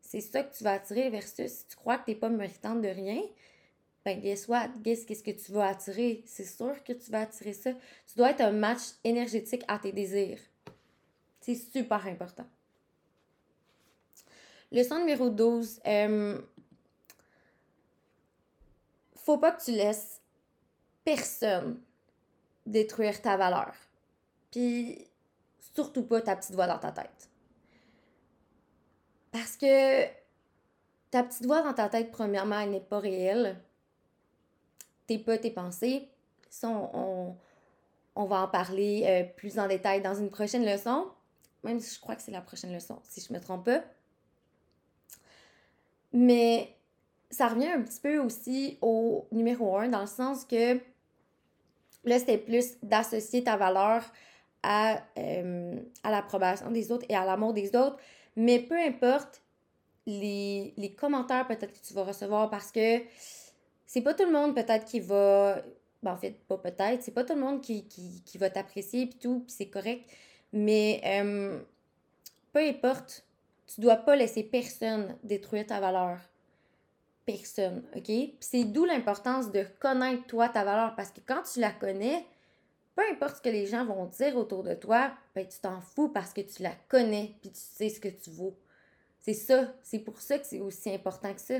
[0.00, 2.82] c'est ça que tu vas attirer versus si tu crois que tu n'es pas méritante
[2.82, 3.22] de rien,
[4.04, 4.68] ben guess what?
[4.82, 6.22] Guess qu'est-ce que tu vas attirer?
[6.26, 7.72] C'est sûr que tu vas attirer ça.
[7.72, 10.40] Tu dois être un match énergétique à tes désirs.
[11.40, 12.46] C'est super important.
[14.72, 15.80] Leçon numéro 12.
[15.86, 16.40] Euh,
[19.14, 20.20] faut pas que tu laisses
[21.04, 21.80] personne
[22.66, 23.74] détruire ta valeur.
[24.52, 25.08] Puis
[25.74, 27.28] surtout pas ta petite voix dans ta tête.
[29.32, 30.04] Parce que
[31.10, 33.58] ta petite voix dans ta tête, premièrement, elle n'est pas réelle.
[35.06, 36.08] T'es pas tes pensées.
[36.50, 37.34] Ça, on,
[38.14, 41.06] va en parler euh, plus en détail dans une prochaine leçon.
[41.64, 43.82] Même si je crois que c'est la prochaine leçon, si je me trompe pas.
[46.12, 46.76] Mais
[47.30, 50.74] ça revient un petit peu aussi au numéro un, dans le sens que
[52.04, 54.02] là, c'était plus d'associer ta valeur
[54.62, 57.98] à, euh, à l'approbation des autres et à l'amour des autres.
[58.36, 59.42] Mais peu importe
[60.06, 63.00] les, commentaires peut-être que tu vas recevoir parce que
[63.86, 65.62] c'est pas tout le monde peut-être qui va.
[66.02, 69.40] Ben, en fait, pas peut-être, c'est pas tout le monde qui, va t'apprécier et tout,
[69.40, 70.04] puis c'est correct.
[70.52, 71.60] Mais euh,
[72.52, 73.24] peu importe,
[73.66, 76.18] tu dois pas laisser personne détruire ta valeur.
[77.24, 78.02] Personne, OK?
[78.04, 82.26] Puis c'est d'où l'importance de connaître toi ta valeur parce que quand tu la connais,
[82.94, 86.08] peu importe ce que les gens vont dire autour de toi, ben, tu t'en fous
[86.08, 88.56] parce que tu la connais puis tu sais ce que tu vaux.
[89.20, 89.72] C'est ça.
[89.82, 91.54] C'est pour ça que c'est aussi important que ça.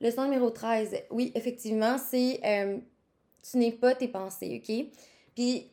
[0.00, 1.04] Leçon numéro 13.
[1.10, 2.78] Oui, effectivement, c'est euh,
[3.50, 4.86] tu n'es pas tes pensées, OK?
[5.34, 5.70] Puis,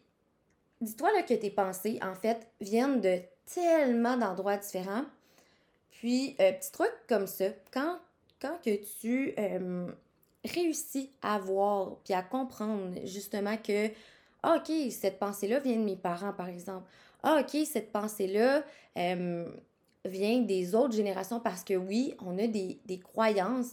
[0.81, 3.19] dis-toi que tes pensées, en fait, viennent de
[3.53, 5.05] tellement d'endroits différents.
[5.91, 7.99] Puis, euh, petit truc comme ça, quand,
[8.41, 9.91] quand que tu euh,
[10.45, 13.89] réussi à voir puis à comprendre justement que,
[14.43, 16.89] ah, OK, cette pensée-là vient de mes parents, par exemple.
[17.23, 18.63] Ah, OK, cette pensée-là
[20.05, 23.71] vient des autres générations parce que oui, on a des, des croyances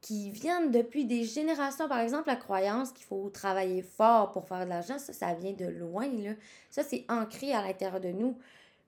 [0.00, 1.88] qui viennent depuis des générations.
[1.88, 5.52] Par exemple, la croyance qu'il faut travailler fort pour faire de l'argent, ça, ça vient
[5.52, 6.06] de loin.
[6.06, 6.32] Là.
[6.70, 8.38] Ça, c'est ancré à l'intérieur de nous.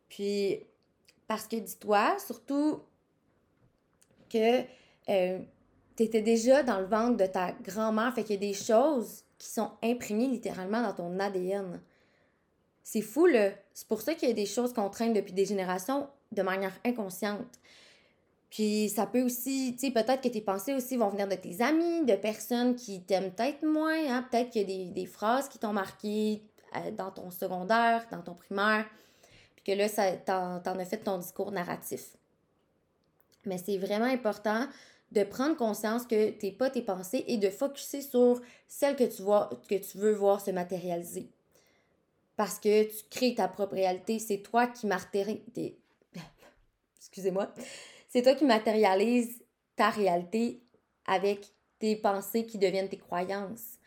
[0.08, 0.60] Puis,
[1.26, 2.80] Parce que dis-toi, surtout
[4.30, 4.62] que
[5.98, 9.24] tu étais déjà dans le ventre de ta grand-mère, fait qu'il y a des choses
[9.36, 11.80] qui sont imprimées littéralement dans ton ADN.
[12.84, 13.50] C'est fou, là.
[13.74, 16.72] C'est pour ça qu'il y a des choses qu'on traîne depuis des générations de manière
[16.84, 17.58] inconsciente.
[18.48, 21.60] Puis ça peut aussi, tu sais, peut-être que tes pensées aussi vont venir de tes
[21.62, 24.08] amis, de personnes qui t'aiment peut-être moins.
[24.08, 24.24] Hein?
[24.30, 26.44] Peut-être qu'il y a des, des, phrases qui t'ont marqué
[26.76, 28.86] euh, dans ton secondaire, dans ton primaire,
[29.56, 32.16] puis que là, ça, t'en, t'en as fait ton discours narratif.
[33.44, 34.68] Mais c'est vraiment important
[35.12, 39.22] de prendre conscience que t'es pas tes pensées et de focuser sur celles que tu,
[39.22, 41.30] vois, que tu veux voir se matérialiser.
[42.36, 45.42] Parce que tu crées ta propre réalité, c'est toi qui matérialise.
[46.98, 47.52] Excusez-moi.
[48.08, 49.42] C'est toi qui matérialise
[49.76, 50.62] ta réalité
[51.06, 51.46] avec
[51.78, 53.78] tes pensées qui deviennent tes croyances.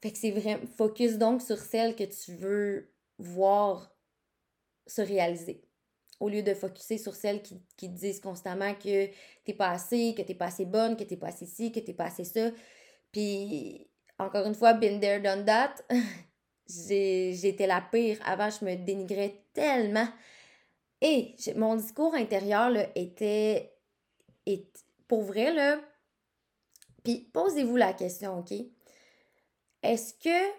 [0.00, 0.64] Fait que c'est vraiment.
[0.76, 3.90] Focus donc sur celles que tu veux voir
[4.86, 5.67] se réaliser.
[6.20, 9.08] Au lieu de focuser sur celles qui, qui disent constamment que
[9.44, 11.92] t'es pas assez, que t'es pas assez bonne, que t'es pas assez ci, que t'es
[11.94, 12.50] pas assez ça.
[13.12, 15.74] Puis, encore une fois, been there, done that.
[16.68, 18.18] J'étais la pire.
[18.24, 20.08] Avant, je me dénigrais tellement.
[21.00, 23.72] Et mon discours intérieur là, était,
[25.06, 25.80] pour vrai, là,
[27.04, 28.52] puis posez-vous la question, OK?
[29.82, 30.52] Est-ce que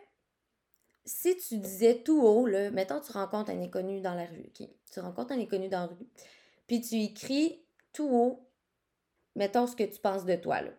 [1.06, 4.68] si tu disais tout haut, là, mettons tu rencontres un inconnu dans la rue, OK?
[4.92, 6.10] Tu rencontres un inconnu dans la rue,
[6.68, 8.50] puis tu écris tout haut,
[9.36, 10.72] mettons ce que tu penses de toi, là.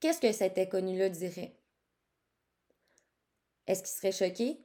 [0.00, 1.56] Qu'est-ce que cet inconnu-là dirait?
[3.66, 4.64] Est-ce qu'il serait choqué?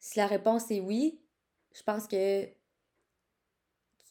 [0.00, 1.20] Si la réponse est oui,
[1.72, 2.54] je pense que tu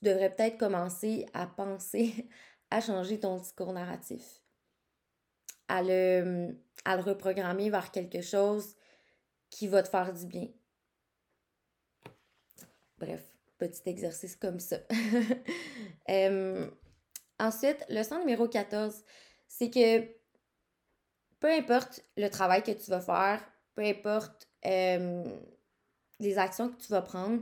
[0.03, 2.29] devrais peut-être commencer à penser
[2.71, 4.41] à changer ton discours narratif,
[5.67, 8.77] à le, à le reprogrammer vers quelque chose
[9.49, 10.47] qui va te faire du bien.
[13.01, 13.23] Bref,
[13.57, 14.77] petit exercice comme ça.
[17.39, 19.03] ensuite, leçon numéro 14,
[19.47, 20.01] c'est que
[21.39, 27.01] peu importe le travail que tu vas faire, peu importe les actions que tu vas
[27.01, 27.41] prendre,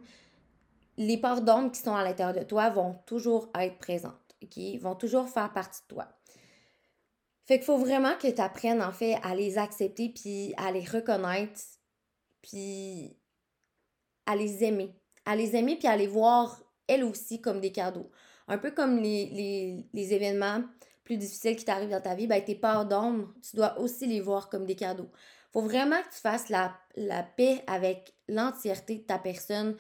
[0.98, 4.58] les parts d'ombre qui sont à l'intérieur de toi vont toujours être présentes, OK?
[4.80, 6.08] Vont toujours faire partie de toi.
[7.46, 10.86] Fait qu'il faut vraiment que tu apprennes, en fait, à les accepter, puis à les
[10.86, 11.60] reconnaître,
[12.42, 13.18] puis
[14.26, 14.94] à les aimer.
[15.30, 18.10] À les aimer, puis à les voir, elles aussi, comme des cadeaux.
[18.48, 20.64] Un peu comme les, les, événements
[21.04, 24.22] plus difficiles qui t'arrivent dans ta vie, ben, tes parts d'ombre, tu dois aussi les
[24.22, 25.10] voir comme des cadeaux
[25.52, 26.74] faut vraiment que tu fasses la,
[27.36, 29.76] paix avec l'entièreté de ta personne,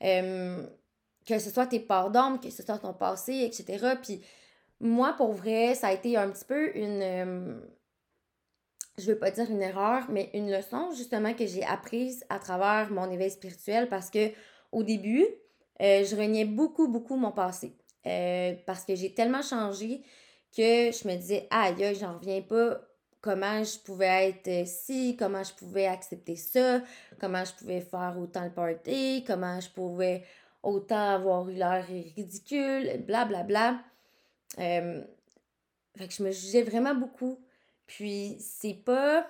[0.00, 3.96] que ce soit tes parts d'âme, que ce soit ton passé, etc.
[4.02, 4.20] Puis
[4.80, 7.02] moi, pour vrai, ça a été un petit peu une...
[7.02, 7.54] Euh,
[8.98, 12.92] je veux pas dire une erreur, mais une leçon justement que j'ai apprise à travers
[12.92, 14.30] mon éveil spirituel parce que
[14.74, 15.24] au début,
[15.80, 17.72] euh, je reniais beaucoup, beaucoup mon passé.
[18.66, 20.02] parce que j'ai tellement changé
[20.54, 22.80] que je me disais, aïe, j'en reviens pas
[23.20, 26.82] comment je pouvais être ci, comment je pouvais accepter ça,
[27.18, 30.22] comment je pouvais faire autant le party, comment je pouvais
[30.62, 33.44] autant avoir eu l'air ridicule, blablabla.
[33.44, 33.84] Bla, bla.
[34.58, 35.02] Euh,
[35.96, 37.38] fait que je me jugeais vraiment beaucoup.
[37.86, 39.26] Puis c'est pas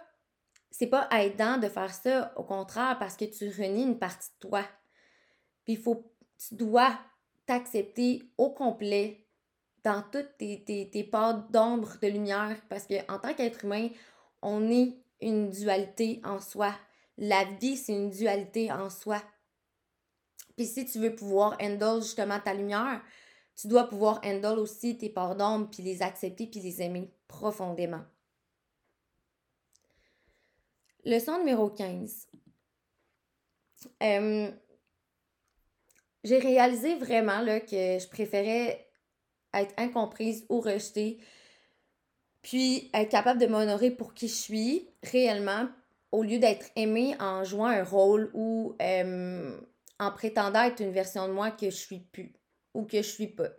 [0.70, 4.48] c'est pas aidant de faire ça, au contraire, parce que tu renies une partie de
[4.48, 4.64] toi.
[5.64, 6.11] Puis faut
[6.48, 6.98] tu dois
[7.46, 9.27] t'accepter au complet
[9.83, 13.88] dans toutes tes, tes, tes parts d'ombre, de lumière, parce qu'en tant qu'être humain,
[14.42, 16.74] on est une dualité en soi.
[17.18, 19.22] La vie, c'est une dualité en soi.
[20.57, 23.03] Puis si tu veux pouvoir handle justement ta lumière,
[23.57, 28.03] tu dois pouvoir handle aussi tes parts d'ombre, puis les accepter, puis les aimer profondément.
[31.05, 32.29] Leçon numéro 15.
[34.03, 34.50] Euh,
[36.24, 38.87] j'ai réalisé vraiment là, que je préférais
[39.52, 41.18] être incomprise ou rejetée,
[42.42, 45.68] puis être capable de m'honorer pour qui je suis réellement,
[46.10, 49.60] au lieu d'être aimée en jouant un rôle ou euh,
[50.00, 52.32] en prétendant être une version de moi que je suis plus
[52.72, 53.50] ou que je suis pas.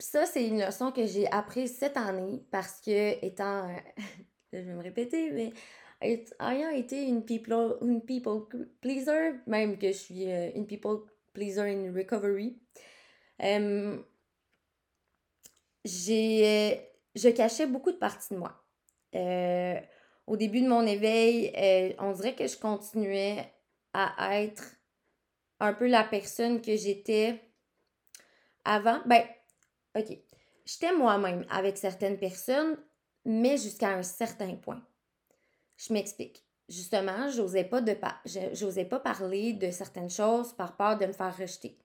[0.00, 3.68] Ça, c'est une leçon que j'ai apprise cette année parce que, étant,
[4.52, 5.52] je vais me répéter, mais
[6.02, 8.46] ayant été une people, une people
[8.80, 11.00] pleaser, même que je suis euh, une people
[11.32, 12.58] pleaser in recovery,
[15.84, 16.80] j'ai,
[17.14, 18.62] je cachais beaucoup de parties de moi.
[19.14, 19.80] Euh,
[20.26, 23.52] au début de mon éveil, euh, on dirait que je continuais
[23.92, 24.76] à être
[25.58, 27.40] un peu la personne que j'étais
[28.64, 29.00] avant.
[29.06, 29.24] Ben,
[29.96, 30.16] ok.
[30.64, 32.76] J'étais moi-même avec certaines personnes,
[33.24, 34.80] mais jusqu'à un certain point.
[35.80, 36.44] Je m'explique.
[36.70, 41.76] justement, j'osais pas, pas parler de certaines choses par peur de me faire rejeter.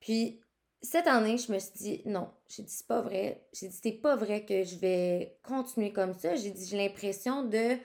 [0.00, 0.40] Puis,
[0.80, 3.44] cette année, je me suis dit, non, j'ai dit, c'est pas vrai.
[3.52, 6.36] J'ai dit, c'est pas vrai que je vais continuer comme ça.
[6.36, 7.76] J'ai dit, j'ai l'impression de,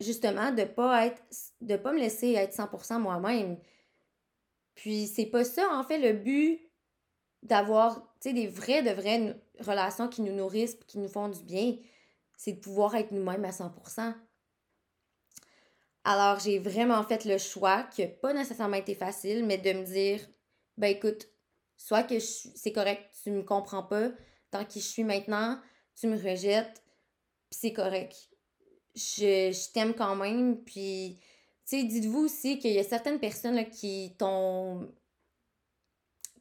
[0.00, 1.22] justement, de pas être,
[1.60, 3.58] de pas me laisser être 100% moi-même.
[4.74, 6.70] Puis, c'est pas ça, en fait, le but
[7.42, 11.42] d'avoir, tu sais, des vraies, de vraies relations qui nous nourrissent, qui nous font du
[11.42, 11.76] bien
[12.36, 14.14] c'est de pouvoir être nous-mêmes à 100%.
[16.04, 19.84] Alors, j'ai vraiment fait le choix, qui n'a pas nécessairement été facile, mais de me
[19.84, 20.20] dire,
[20.76, 21.28] ben écoute,
[21.76, 24.10] soit que c'est correct, tu me comprends pas,
[24.50, 25.60] tant que je suis maintenant,
[25.94, 26.82] tu me rejettes,
[27.50, 28.16] puis c'est correct.
[28.94, 31.20] Je, je t'aime quand même, puis,
[31.66, 34.92] tu sais, dites-vous aussi qu'il y a certaines personnes là, qui t'ont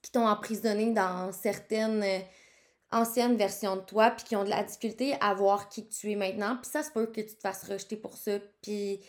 [0.02, 2.04] qui t'ont emprisonné dans certaines
[2.92, 6.16] ancienne version de toi, puis qui ont de la difficulté à voir qui tu es
[6.16, 6.58] maintenant.
[6.58, 8.40] Puis ça se peut que tu te fasses rejeter pour ça.
[8.62, 9.02] Puis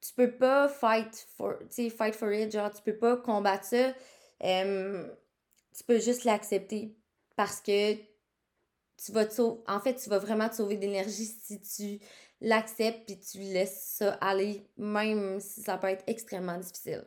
[0.00, 3.92] tu peux pas fight for, fight for it, genre tu peux pas combattre ça.
[4.40, 6.94] tu peux juste l'accepter
[7.36, 11.60] parce que tu vas te sauver, en fait, tu vas vraiment te sauver d'énergie si
[11.60, 11.98] tu
[12.40, 17.04] l'acceptes puis tu laisses ça aller, même si ça peut être extrêmement difficile.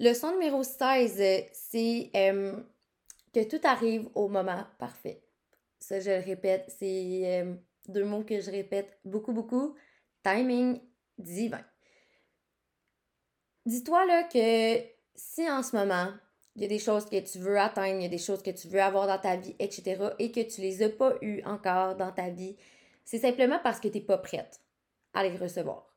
[0.00, 2.10] Leçon numéro 16, c'est
[3.34, 5.22] que tout arrive au moment parfait.
[5.80, 7.54] Ça, je le répète, c'est euh,
[7.88, 9.74] deux mots que je répète beaucoup, beaucoup.
[10.22, 10.80] Timing
[11.18, 11.62] divin.
[13.66, 14.82] Dis-toi là que
[15.14, 16.08] si en ce moment,
[16.56, 18.50] il y a des choses que tu veux atteindre, il y a des choses que
[18.50, 21.96] tu veux avoir dans ta vie, etc., et que tu les as pas eues encore
[21.96, 22.56] dans ta vie,
[23.04, 24.60] c'est simplement parce que tu n'es pas prête
[25.12, 25.94] à les recevoir.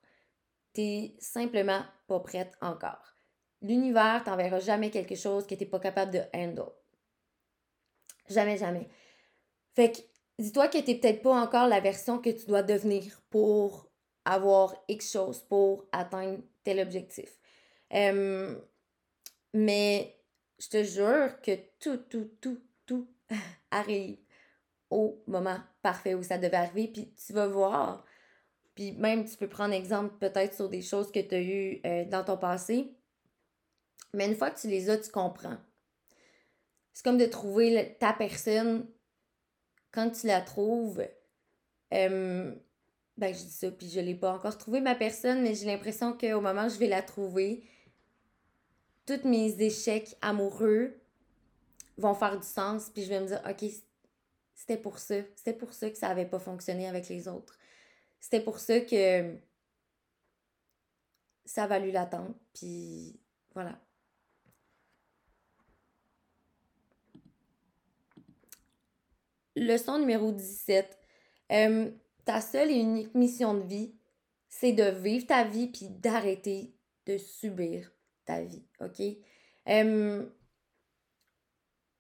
[0.73, 3.15] Tu n'es simplement pas prête encore.
[3.62, 6.71] L'univers t'enverra jamais quelque chose que tu n'es pas capable de handle.
[8.29, 8.87] Jamais, jamais.
[9.75, 9.99] Fait que
[10.39, 13.89] dis-toi que tu n'es peut-être pas encore la version que tu dois devenir pour
[14.25, 17.39] avoir X chose, pour atteindre tel objectif.
[19.53, 20.15] mais
[20.59, 23.07] je te jure que tout, tout, tout, tout
[23.71, 24.17] arrive
[24.89, 28.05] au moment parfait où ça devait arriver, puis tu vas voir.
[28.75, 32.05] Puis même, tu peux prendre exemple peut-être sur des choses que tu as eues euh,
[32.05, 32.93] dans ton passé.
[34.13, 35.57] Mais une fois que tu les as, tu comprends.
[36.97, 38.88] C'est comme de trouver ta personne.
[39.91, 41.05] Quand tu la trouves,
[41.93, 42.55] euh,
[43.17, 46.17] ben je dis ça, puis je l'ai pas encore trouvé ma personne, mais j'ai l'impression
[46.17, 47.63] qu'au moment où je vais la trouver,
[49.05, 50.99] tous mes échecs amoureux
[51.99, 53.69] vont faire du sens, puis je vais me dire, ok,
[54.55, 57.60] c'était pour ça, c'était pour ça que ça avait pas fonctionné avec les autres.
[58.19, 59.36] C'était pour ça que
[61.45, 63.19] ça a valu l'attente, puis
[63.53, 63.79] voilà.
[69.58, 70.98] Leçon numéro 17.
[71.52, 71.89] Euh,
[72.26, 73.96] ta seule et unique mission de vie,
[74.50, 77.91] c'est de vivre ta vie puis d'arrêter de subir
[78.26, 79.02] ta vie, OK?
[79.70, 80.26] Euh,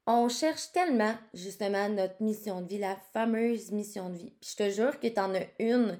[0.05, 4.31] on cherche tellement, justement, notre mission de vie, la fameuse mission de vie.
[4.39, 5.99] Puis je te jure que tu en as une,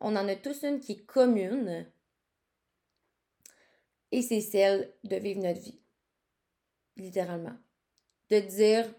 [0.00, 1.86] on en a tous une qui est commune.
[4.10, 5.80] Et c'est celle de vivre notre vie.
[6.96, 7.56] Littéralement.
[8.30, 8.92] De dire,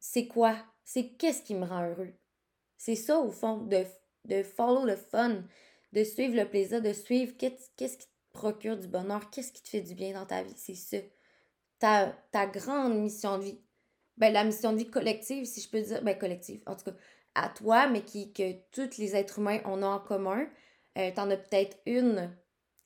[0.00, 0.56] c'est quoi?
[0.84, 2.12] C'est qu'est-ce qui me rend heureux?
[2.76, 3.84] C'est ça, au fond, de,
[4.24, 5.44] de follow le fun,
[5.92, 9.68] de suivre le plaisir, de suivre qu'est-ce qui te procure du bonheur, qu'est-ce qui te
[9.68, 10.54] fait du bien dans ta vie.
[10.56, 10.96] C'est ça.
[11.78, 13.60] Ta, ta grande mission de vie.
[14.16, 16.96] Ben, la mission de vie collective, si je peux dire, ben, collective, en tout cas,
[17.34, 20.46] à toi, mais qui, que tous les êtres humains ont en commun.
[20.98, 22.36] Euh, T'en as peut-être une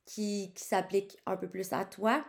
[0.05, 2.25] qui, qui s'applique un peu plus à toi,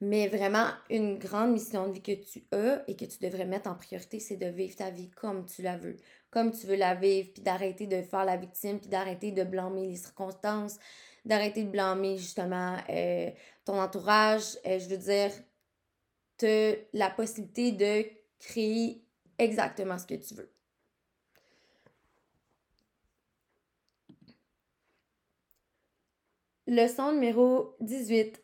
[0.00, 3.70] mais vraiment, une grande mission de vie que tu as et que tu devrais mettre
[3.70, 5.96] en priorité, c'est de vivre ta vie comme tu la veux,
[6.30, 9.88] comme tu veux la vivre, puis d'arrêter de faire la victime, puis d'arrêter de blâmer
[9.88, 10.78] les circonstances,
[11.24, 13.30] d'arrêter de blâmer justement euh,
[13.64, 14.58] ton entourage.
[14.66, 15.30] Euh, je veux dire,
[16.92, 18.04] la possibilité de
[18.38, 19.02] créer
[19.38, 20.50] exactement ce que tu veux.
[26.66, 28.42] Leçon numéro 18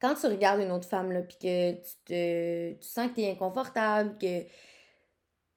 [0.00, 3.22] quand tu regardes une autre femme, là, puis que tu, te, tu sens que tu
[3.22, 4.44] es inconfortable, que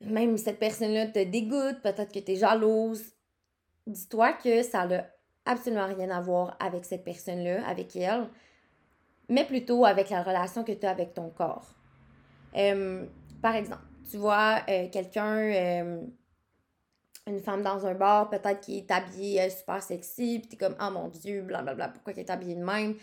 [0.02, 3.04] même cette personne-là te dégoûte, peut-être que tu es jalouse,
[3.86, 5.06] dis-toi que ça n'a
[5.46, 8.30] absolument rien à voir avec cette personne-là, avec elle,
[9.28, 11.76] mais plutôt avec la relation que tu as avec ton corps.
[13.42, 16.00] par exemple, tu vois euh, quelqu'un,
[17.30, 20.58] une femme dans un bar, peut-être qui est habillée euh, super sexy, puis tu es
[20.58, 22.96] comme, oh mon Dieu, blablabla, pourquoi elle est habillée de même?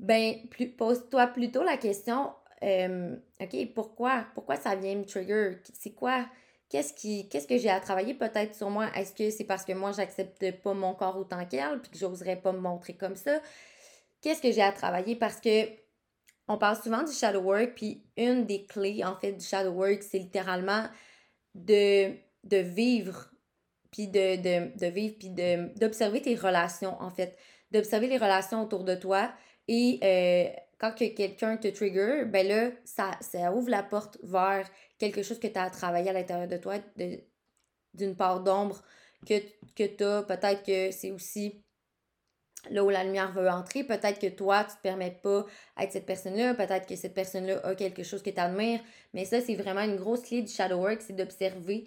[0.00, 0.34] Ben,
[0.76, 2.32] pose-toi plutôt la question
[2.62, 4.26] euh, OK, pourquoi?
[4.34, 5.58] Pourquoi ça vient me trigger?
[5.78, 6.26] C'est quoi?
[6.68, 8.88] Qu'est-ce qui qu'est-ce que j'ai à travailler peut-être sur moi?
[8.94, 12.36] Est-ce que c'est parce que moi, j'accepte pas mon corps autant qu'elle, puis que j'oserais
[12.36, 13.40] pas me montrer comme ça?
[14.20, 15.16] Qu'est-ce que j'ai à travailler?
[15.16, 15.68] Parce que
[16.48, 20.02] on parle souvent du shadow work, puis une des clés, en fait, du shadow work,
[20.02, 20.84] c'est littéralement
[21.54, 22.12] de,
[22.44, 23.30] de vivre,
[23.92, 25.30] puis de, de, de vivre, puis
[25.76, 27.38] d'observer tes relations, en fait.
[27.70, 29.30] D'observer les relations autour de toi.
[29.72, 34.68] Et euh, quand que quelqu'un te trigger, ben là, ça, ouvre la porte vers
[34.98, 36.78] quelque chose que tu as à à l'intérieur de toi,
[37.94, 38.82] d'une part d'ombre
[39.24, 39.38] que,
[39.76, 40.24] que tu as.
[40.24, 41.62] Peut-être que c'est aussi
[42.68, 43.84] là où la lumière veut entrer.
[43.84, 45.46] Peut-être que toi, tu te permets pas
[45.78, 46.54] être cette personne-là.
[46.54, 48.80] Peut-être que cette personne-là a quelque chose que tu admires.
[49.14, 51.86] Mais ça, c'est vraiment une grosse clé du shadow work, c'est d'observer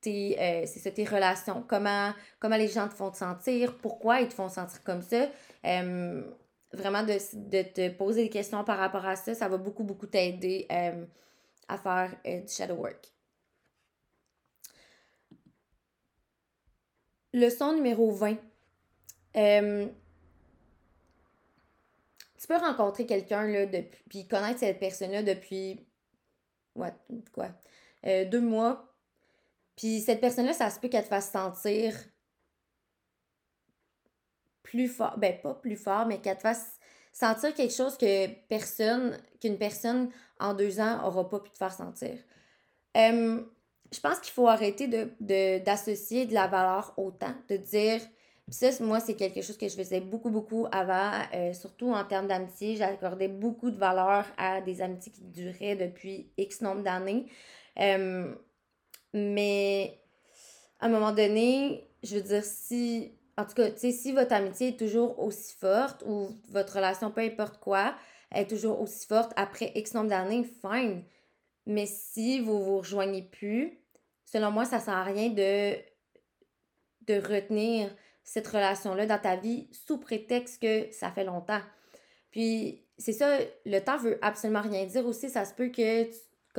[0.00, 1.64] tes, euh, tes relations.
[1.66, 5.28] Comment, comment les gens te font te sentir, pourquoi ils te font sentir comme ça.
[5.64, 6.22] Euh,
[6.72, 10.06] vraiment de, de, te poser des questions par rapport à ça, ça va beaucoup, beaucoup
[10.06, 10.66] t'aider
[11.68, 13.12] à faire du shadow work.
[17.32, 18.36] Leçon numéro 20
[19.36, 19.86] euh,
[22.38, 25.86] tu peux rencontrer quelqu'un, depuis, puis connaître cette personne-là depuis,
[26.74, 26.92] ouais,
[27.32, 27.48] quoi,
[28.06, 28.89] euh, deux mois.
[29.76, 31.94] Puis cette personne-là, ça se peut qu'elle te fasse sentir
[34.62, 36.78] plus fort, ben pas plus fort, mais qu'elle te fasse
[37.12, 41.72] sentir quelque chose que personne, qu'une personne en deux ans aura pas pu te faire
[41.72, 42.16] sentir.
[42.94, 48.00] Je pense qu'il faut arrêter de, d'associer de, la valeur au temps, de dire
[48.48, 52.26] ça, moi, c'est quelque chose que je faisais beaucoup, beaucoup avant, euh, surtout en termes
[52.26, 52.76] d'amitié.
[52.76, 57.26] J'accordais beaucoup de valeur à des amitiés qui duraient depuis X nombre d'années.
[59.12, 59.98] Mais
[60.78, 64.32] à un moment donné, je veux dire, si, en tout cas, tu sais, si votre
[64.32, 67.94] amitié est toujours aussi forte ou votre relation, peu importe quoi,
[68.32, 71.02] est toujours aussi forte après X nombre d'années, fine.
[71.66, 73.78] Mais si vous vous rejoignez plus,
[74.24, 75.74] selon moi, ça sert à rien de,
[77.06, 81.60] de retenir cette relation-là dans ta vie sous prétexte que ça fait longtemps.
[82.30, 85.28] Puis, c'est ça, le temps veut absolument rien dire aussi.
[85.28, 86.08] Ça se peut que,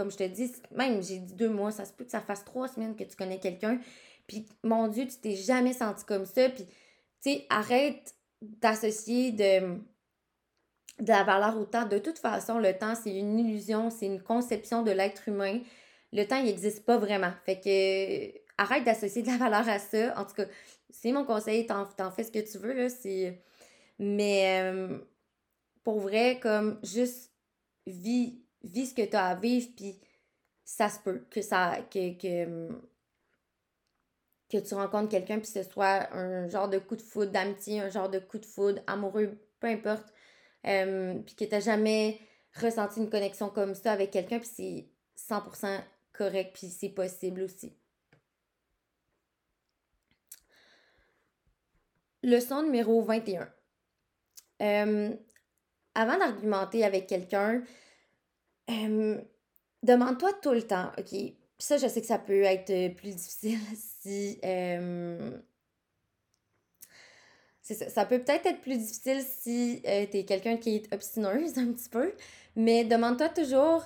[0.02, 2.44] comme je te dis, même j'ai dit deux mois, ça se peut que ça fasse
[2.44, 3.80] trois semaines que tu connais quelqu'un.
[4.26, 6.50] Puis, mon Dieu, tu t'es jamais senti comme ça.
[6.50, 6.74] Puis, tu
[7.22, 9.76] sais, arrête d'associer de,
[11.00, 11.86] de la valeur au temps.
[11.86, 15.60] De toute façon, le temps, c'est une illusion, c'est une conception de l'être humain.
[16.14, 17.34] Le temps, il n'existe pas vraiment.
[17.46, 20.20] Fait que arrête d'associer de la valeur à ça.
[20.20, 20.46] En tout cas,
[20.90, 22.90] c'est mon conseil, t'en, fais ce que tu veux, là.
[22.90, 23.40] C'est...
[24.00, 24.98] Mais euh,
[25.84, 27.32] pour vrai, comme juste
[27.86, 30.00] vis, vis ce que tu as à vivre, puis
[30.64, 31.78] ça se peut que ça.
[31.92, 32.70] que, que,
[34.52, 37.90] que tu rencontres quelqu'un, puis ce soit un genre de coup de foudre d'amitié, un
[37.90, 40.14] genre de coup de foudre amoureux, peu importe.
[40.68, 42.20] Euh, puis que tu n'as jamais
[42.56, 45.80] ressenti une connexion comme ça avec quelqu'un, puis c'est 100%
[46.14, 47.74] correct, puis c'est possible aussi.
[52.24, 53.50] Leçon numéro 21.
[54.62, 55.16] Euh,
[55.96, 57.64] avant d'argumenter avec quelqu'un,
[58.70, 59.22] euh,
[59.84, 61.18] demande-toi tout le temps, OK?
[61.58, 63.60] Ça, je sais que ça peut être plus difficile
[64.02, 64.40] si.
[64.44, 65.38] Euh,
[67.62, 71.72] ça, ça peut peut-être être plus difficile si tu es quelqu'un qui est obstineuse un
[71.72, 72.14] petit peu,
[72.56, 73.86] mais demande-toi toujours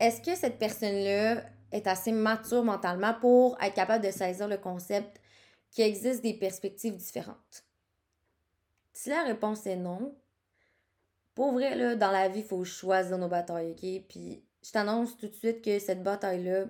[0.00, 1.42] est-ce que cette personne-là
[1.72, 5.20] est assez mature mentalement pour être capable de saisir le concept
[5.70, 7.64] qu'il existe des perspectives différentes?
[8.94, 10.14] Si la réponse est non,
[11.34, 14.06] pour vrai, là, dans la vie, il faut choisir nos batailles, OK?
[14.08, 16.66] Puis je t'annonce tout de suite que cette bataille-là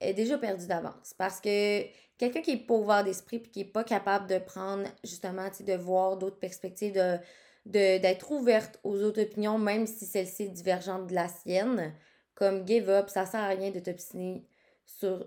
[0.00, 1.14] est déjà perdue d'avance.
[1.16, 1.82] Parce que
[2.18, 5.74] quelqu'un qui est pas ouvert d'esprit et qui est pas capable de prendre, justement, de
[5.74, 7.18] voir d'autres perspectives, de
[7.66, 11.92] d'être ouverte aux autres opinions, même si celle-ci est divergente de la sienne,
[12.34, 14.46] comme give up, ça sert à rien de t'obstiner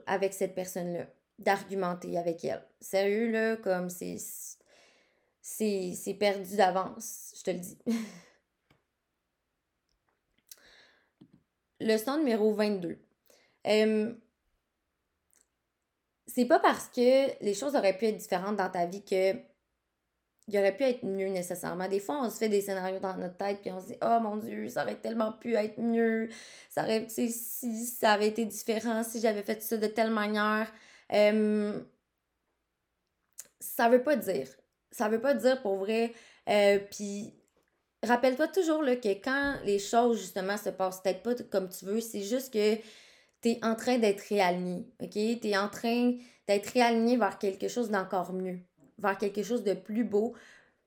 [0.08, 1.06] avec cette personne-là
[1.42, 2.64] d'argumenter avec elle.
[2.80, 4.18] Sérieux, là, comme c'est.
[5.42, 7.78] C'est perdu d'avance, je te le dis.
[11.80, 13.00] Leçon numéro 22.
[13.68, 14.14] Euh,
[16.28, 19.36] c'est pas parce que les choses auraient pu être différentes dans ta vie que
[20.48, 21.88] il aurait pu être mieux nécessairement.
[21.88, 24.20] Des fois, on se fait des scénarios dans notre tête puis on se dit Oh
[24.22, 26.30] mon Dieu, ça aurait tellement pu être mieux.
[26.70, 30.72] Ça aurait, si ça avait été différent, si j'avais fait ça de telle manière.
[31.14, 31.80] Euh,
[33.60, 34.48] ça veut pas dire.
[34.92, 36.14] Ça veut pas dire pour vrai.
[36.50, 37.34] Euh, puis
[38.04, 42.02] rappelle-toi toujours là, que quand les choses justement se passent peut-être pas comme tu veux,
[42.02, 42.76] c'est juste que
[43.42, 44.86] tu es en train d'être réaligné.
[45.02, 45.12] OK?
[45.12, 46.14] Tu es en train
[46.48, 48.60] d'être réaligné vers quelque chose d'encore mieux,
[48.98, 50.34] vers quelque chose de plus beau.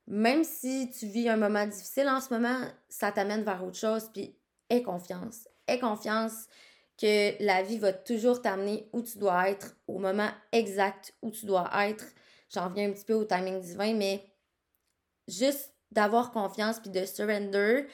[0.07, 4.11] même si tu vis un moment difficile en ce moment, ça t'amène vers autre chose,
[4.13, 4.37] puis
[4.69, 5.49] aie confiance.
[5.67, 6.47] Aie confiance
[7.01, 11.47] que la vie va toujours t'amener où tu dois être, au moment exact où tu
[11.47, 12.05] dois être.
[12.53, 14.25] J'en viens un petit peu au timing divin, mais
[15.29, 17.87] juste d'avoir confiance puis de surrender,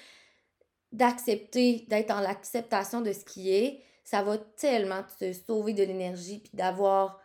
[0.92, 6.38] d'accepter, d'être en l'acceptation de ce qui est, ça va tellement te sauver de l'énergie
[6.40, 7.20] puis d'avoir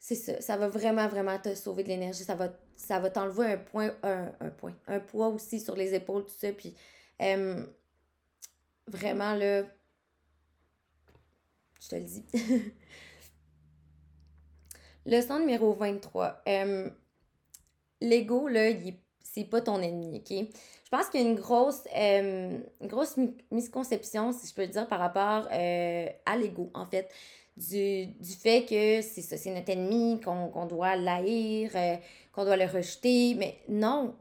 [0.00, 3.52] c'est ça, ça va vraiment vraiment te sauver de l'énergie, ça va ça va t'enlever
[3.52, 6.74] un point un, point, un poids aussi sur les épaules tout ça puis
[8.86, 9.64] vraiment là
[11.80, 12.24] je te le dis.
[15.08, 16.42] Leçon numéro 23.
[18.02, 18.70] L'ego, là,
[19.22, 20.30] c'est pas ton ennemi, OK?
[20.30, 21.84] Je pense qu'il y a une grosse,
[22.82, 23.16] grosse
[23.50, 27.10] misconception, si je peux dire, par rapport euh, à l'ego, en fait.
[27.56, 31.96] Du, fait que c'est ça, c'est notre ennemi, qu'on doit l'haïr, euh,
[32.32, 33.34] qu'on doit le rejeter.
[33.34, 34.14] Mais non,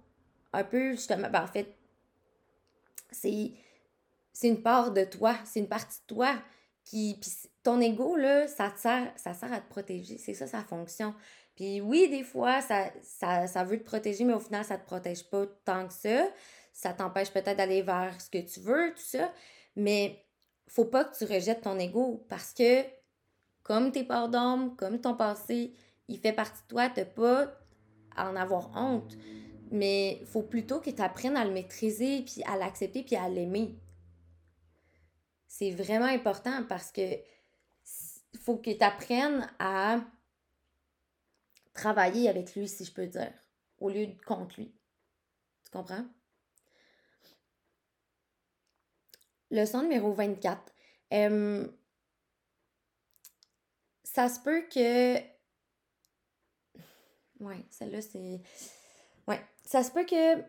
[0.54, 1.68] un peu, justement, ben, en fait,
[3.12, 3.52] c'est
[4.42, 6.34] une part de toi, c'est une partie de toi
[6.86, 7.20] qui,
[7.68, 10.18] ton ego, là, ça, sert, ça sert à te protéger.
[10.18, 11.14] C'est ça sa fonction.
[11.54, 15.30] Puis oui, des fois, ça, ça, veut te protéger, mais au final, ça te protège
[15.30, 16.30] pas tant que ça.
[16.72, 19.34] Ça t'empêche peut-être d'aller vers ce que tu veux, tout ça.
[19.76, 20.24] Mais
[20.68, 22.84] faut pas que tu rejettes ton ego parce que,
[23.64, 25.74] comme tes parts d'ombre, comme ton passé,
[26.08, 27.54] il fait partie de toi, t'as pas
[28.16, 29.18] à en avoir honte.
[29.72, 33.76] Mais faut plutôt que tu apprennes à le maîtriser, puis à l'accepter, puis à l'aimer.
[35.50, 37.02] C'est vraiment important parce que
[38.40, 40.02] faut que tu apprennes à
[41.74, 43.34] travailler avec lui, si je peux dire,
[43.80, 44.74] au lieu de contre lui.
[45.64, 46.06] Tu comprends?
[49.52, 50.74] Leçon numéro 24.
[54.04, 55.18] ça se peut que.
[57.40, 58.42] Ouais, celle-là, c'est.
[59.28, 59.42] Ouais.
[59.64, 60.42] Ça se peut que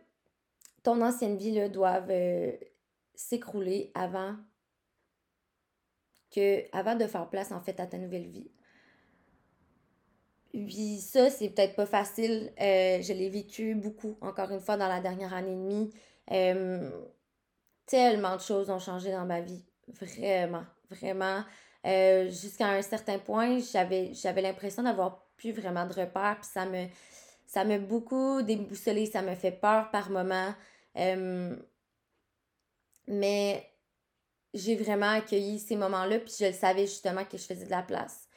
[0.83, 2.57] ton ancienne vie là, doive euh,
[3.15, 4.37] s'écrouler avant
[6.31, 8.51] que avant de faire place en fait à ta nouvelle vie.
[10.53, 12.53] Puis ça, c'est peut-être pas facile.
[12.61, 15.91] Euh, je l'ai vécu beaucoup, encore une fois, dans la dernière année et demie.
[16.31, 16.91] Euh,
[17.87, 19.65] tellement de choses ont changé dans ma vie.
[19.89, 21.45] Vraiment, vraiment.
[21.87, 26.39] Euh, jusqu'à un certain point, j'avais, l'impression d'avoir plus vraiment de repères.
[26.41, 26.87] Puis ça me,
[27.47, 29.07] ça m'a beaucoup déboussolé.
[29.07, 30.55] Ça me fait peur par moments.
[33.07, 33.71] mais
[34.55, 37.83] j'ai vraiment accueilli ces moments-là, puis je le savais justement que je faisais de la
[37.83, 38.29] place.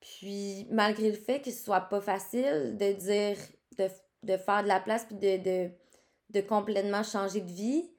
[0.00, 3.36] Puis malgré le fait que ce soit pas facile de dire,
[4.22, 5.70] de, faire de la place, puis de,
[6.30, 7.90] de, complètement changer de vie,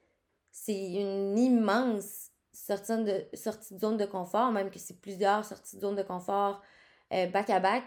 [0.50, 5.76] c'est une immense sortie de, sortie de zone de confort, même que c'est plusieurs sorties
[5.76, 6.60] de zone de confort
[7.12, 7.84] euh, back à back.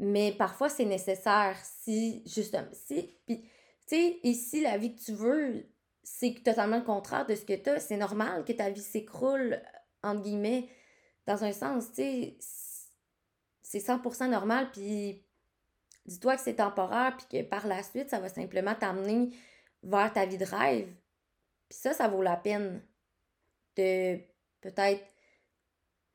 [0.00, 5.12] Mais parfois, c'est nécessaire si, justement, si, puis, tu sais, ici, la vie que tu
[5.12, 5.66] veux,
[6.10, 7.80] c'est totalement le contraire de ce que tu as.
[7.80, 9.60] C'est normal que ta vie s'écroule,
[10.02, 10.68] entre guillemets,
[11.26, 12.38] dans un sens, tu sais.
[13.62, 15.22] C'est 100% normal, puis
[16.06, 19.30] dis-toi que c'est temporaire, puis que par la suite, ça va simplement t'amener
[19.82, 20.88] vers ta vie de rêve.
[21.68, 22.82] Puis ça, ça vaut la peine
[23.76, 24.18] de
[24.62, 25.04] peut-être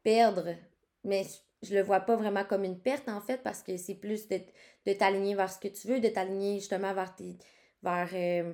[0.01, 0.55] perdre,
[1.03, 1.23] mais
[1.61, 4.41] je le vois pas vraiment comme une perte en fait, parce que c'est plus de,
[4.87, 7.37] de t'aligner vers ce que tu veux, de t'aligner justement vers tes.
[7.83, 8.09] vers.
[8.13, 8.53] Euh,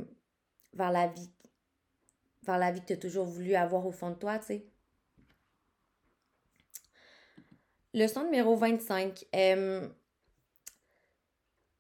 [0.74, 1.32] vers la vie
[2.44, 4.66] vers la vie que tu as toujours voulu avoir au fond de toi, tu sais.
[7.94, 9.26] Leçon numéro 25.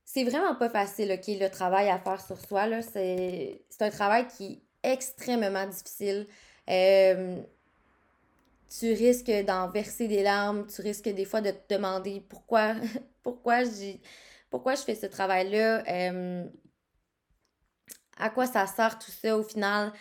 [0.05, 2.81] c'est vraiment pas facile, OK, le travail à faire sur soi.
[2.81, 6.27] C'est, un travail qui est extrêmement difficile.
[6.67, 10.65] tu risques d'en verser des larmes.
[10.67, 12.75] Tu risques des fois de te demander pourquoi,
[13.23, 15.83] pourquoi, je fais ce travail-là
[18.19, 19.91] à quoi ça sert tout ça au final.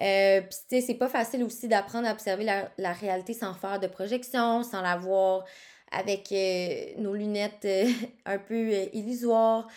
[0.00, 3.80] Euh, Puis, tu sais, c'est pas facile aussi d'apprendre à observer la, réalité sans faire
[3.80, 5.44] de projection, sans la voir
[5.92, 7.86] avec euh, nos lunettes euh,
[8.26, 9.68] un peu illusoires.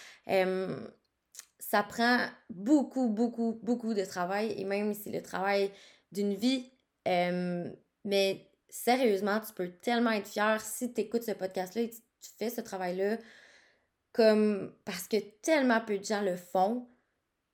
[1.59, 2.19] ça prend
[2.49, 5.71] beaucoup, beaucoup, beaucoup de travail et même si c'est le travail
[6.11, 6.71] d'une vie.
[7.05, 12.29] mais sérieusement, tu peux tellement être fier si tu écoutes ce podcast-là et tu, tu
[12.37, 13.17] fais ce travail-là
[14.11, 16.87] comme parce que tellement peu de gens le font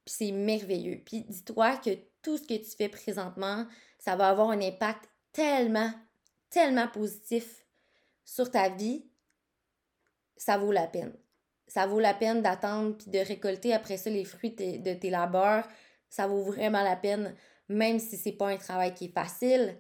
[0.05, 1.01] c'est merveilleux.
[1.05, 1.91] Puis dis-toi que
[2.21, 3.65] tout ce que tu fais présentement,
[3.99, 5.91] ça va avoir un impact tellement,
[6.49, 7.65] tellement positif
[8.23, 9.05] sur ta vie.
[10.37, 11.13] Ça vaut la peine.
[11.67, 15.67] Ça vaut la peine d'attendre puis de récolter après ça les fruits de, tes labeurs.
[16.09, 17.35] Ça vaut vraiment la peine,
[17.67, 19.77] même si c'est pas un travail qui est facile.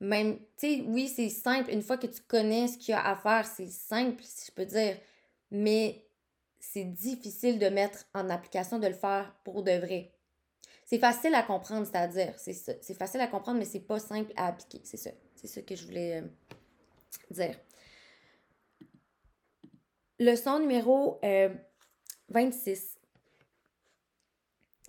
[0.00, 1.70] Même, tu sais, oui, c'est simple.
[1.70, 4.52] Une fois que tu connais ce qu'il y a à faire, c'est simple, si je
[4.52, 4.96] peux dire.
[5.50, 6.07] Mais
[6.60, 10.12] c'est difficile de mettre en application, de le faire pour de vrai.
[10.84, 12.54] C'est facile à comprendre, c'est-à-dire, c'est.
[12.54, 14.80] C'est facile à comprendre, mais c'est pas simple à appliquer.
[14.84, 15.10] C'est ça.
[15.34, 16.26] C'est ça que je voulais euh,
[17.30, 17.54] dire.
[20.18, 21.20] Leçon numéro
[22.30, 22.68] 26.
[22.70, 22.98] Euh,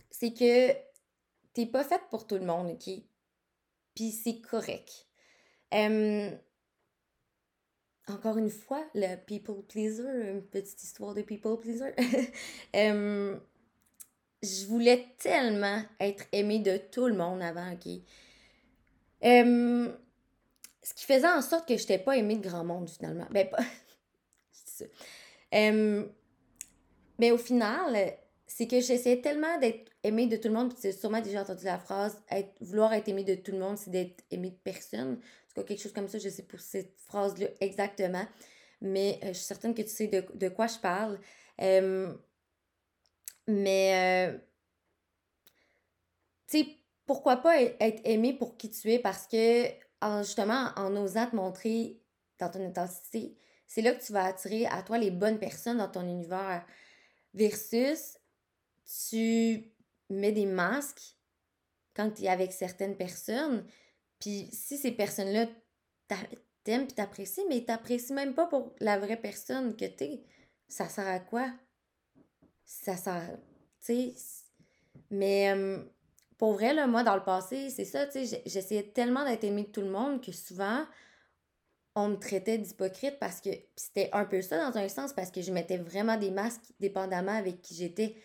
[0.10, 0.72] c'est que
[1.54, 2.90] t'es pas faite pour tout le monde, OK?
[3.94, 5.08] Puis c'est correct.
[8.12, 11.94] Encore une fois, le people pleaser, une petite histoire de people pleaser.
[14.42, 17.88] je voulais tellement être aimée de tout le monde avant, OK?
[20.82, 23.28] ce qui faisait en sorte que je n'étais pas aimée de grand monde, finalement.
[23.32, 23.60] Ben, pas.
[24.52, 24.86] ça.
[25.52, 28.14] mais au final,
[28.48, 31.42] c'est que j'essayais tellement d'être aimée de tout le monde, puis tu as sûrement déjà
[31.42, 34.58] entendu la phrase être, vouloir être aimée de tout le monde, c'est d'être aimée de
[34.64, 35.20] personne.
[35.64, 38.26] Quelque chose comme ça, je sais pas cette phrase-là exactement,
[38.82, 41.20] mais euh, je suis certaine que tu sais de, de quoi je parle.
[43.50, 44.38] Mais, euh,
[46.48, 46.68] tu sais,
[47.08, 49.00] pourquoi pas être aimé pour qui tu es?
[49.00, 49.66] Parce que,
[50.02, 52.00] en, justement, en osant te montrer
[52.38, 53.36] dans ton intensité,
[53.66, 56.64] c'est là que tu vas attirer à toi les bonnes personnes dans ton univers.
[57.34, 58.20] Versus,
[59.10, 59.72] tu
[60.12, 61.16] mets des masques
[61.96, 63.66] quand tu es avec certaines personnes.
[64.20, 65.48] Puis si ces personnes-là
[66.64, 70.24] t'aiment et t'apprécient, mais t'apprécient même pas pour la vraie personne que t'es,
[70.68, 71.50] ça sert à quoi?
[72.70, 73.38] ça sert.
[73.84, 74.14] Tu sais.
[75.10, 75.54] Mais
[76.38, 79.64] pour vrai, là, moi, dans le passé, c'est ça, tu sais, j'essayais tellement d'être aimée
[79.64, 80.86] de tout le monde que souvent,
[81.96, 85.42] on me traitait d'hypocrite parce que c'était un peu ça dans un sens, parce que
[85.42, 88.16] je mettais vraiment des masques dépendamment avec qui j'étais.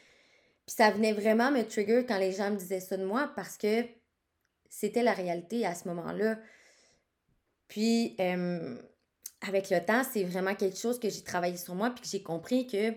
[0.66, 3.57] Puis ça venait vraiment me trigger quand les gens me disaient ça de moi parce
[3.57, 3.82] que
[4.76, 6.36] c'était la réalité à ce moment-là.
[7.68, 8.16] Puis,
[9.40, 12.22] avec le temps, c'est vraiment quelque chose que j'ai travaillé sur moi puis que j'ai
[12.22, 12.92] compris que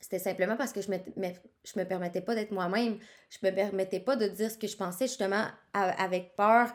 [0.00, 2.98] c'était simplement parce que je me, me permettais pas d'être moi-même.
[3.28, 6.72] Je me permettais pas de dire ce que je pensais justement avec peur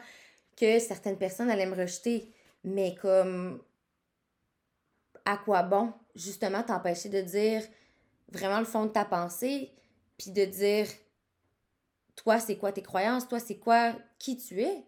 [0.55, 2.31] que certaines personnes allaient me rejeter.
[2.63, 3.61] Mais comme
[5.25, 7.63] à quoi bon justement t'empêcher de dire
[8.29, 9.71] vraiment le fond de ta pensée,
[10.17, 10.87] puis de dire
[12.15, 14.83] toi c'est quoi tes croyances, toi c'est quoi qui tu es?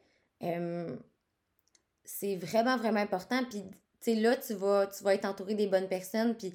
[2.04, 3.44] c'est vraiment vraiment important.
[3.50, 3.64] Puis
[4.00, 6.54] tu sais là tu vas tu vas être entouré des bonnes personnes, puis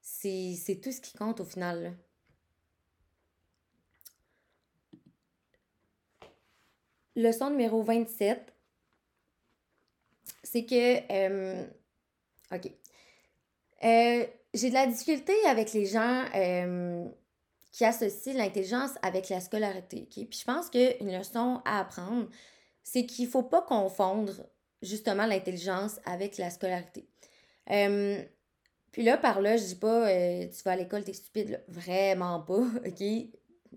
[0.00, 1.96] c'est tout ce qui compte au final.
[7.16, 8.52] Leçon numéro 27,
[10.42, 11.64] c'est que.
[12.54, 12.70] OK.
[13.84, 16.24] Euh, j'ai de la difficulté avec les gens
[17.76, 20.08] qui associent l'intelligence avec la scolarité.
[20.10, 22.26] Puis je pense qu'une leçon à apprendre,
[22.82, 24.32] c'est qu'il ne faut pas confondre
[24.80, 27.06] justement l'intelligence avec la scolarité.
[27.66, 32.40] Puis là, par là, je dis pas, euh, tu vas à l'école, t'es stupide, Vraiment
[32.40, 33.02] pas, OK?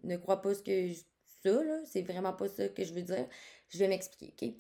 [0.03, 0.93] Ne crois pas ce que
[1.43, 1.79] ça, là.
[1.85, 3.27] C'est vraiment pas ça que je veux dire.
[3.67, 4.53] Je vais m'expliquer, OK?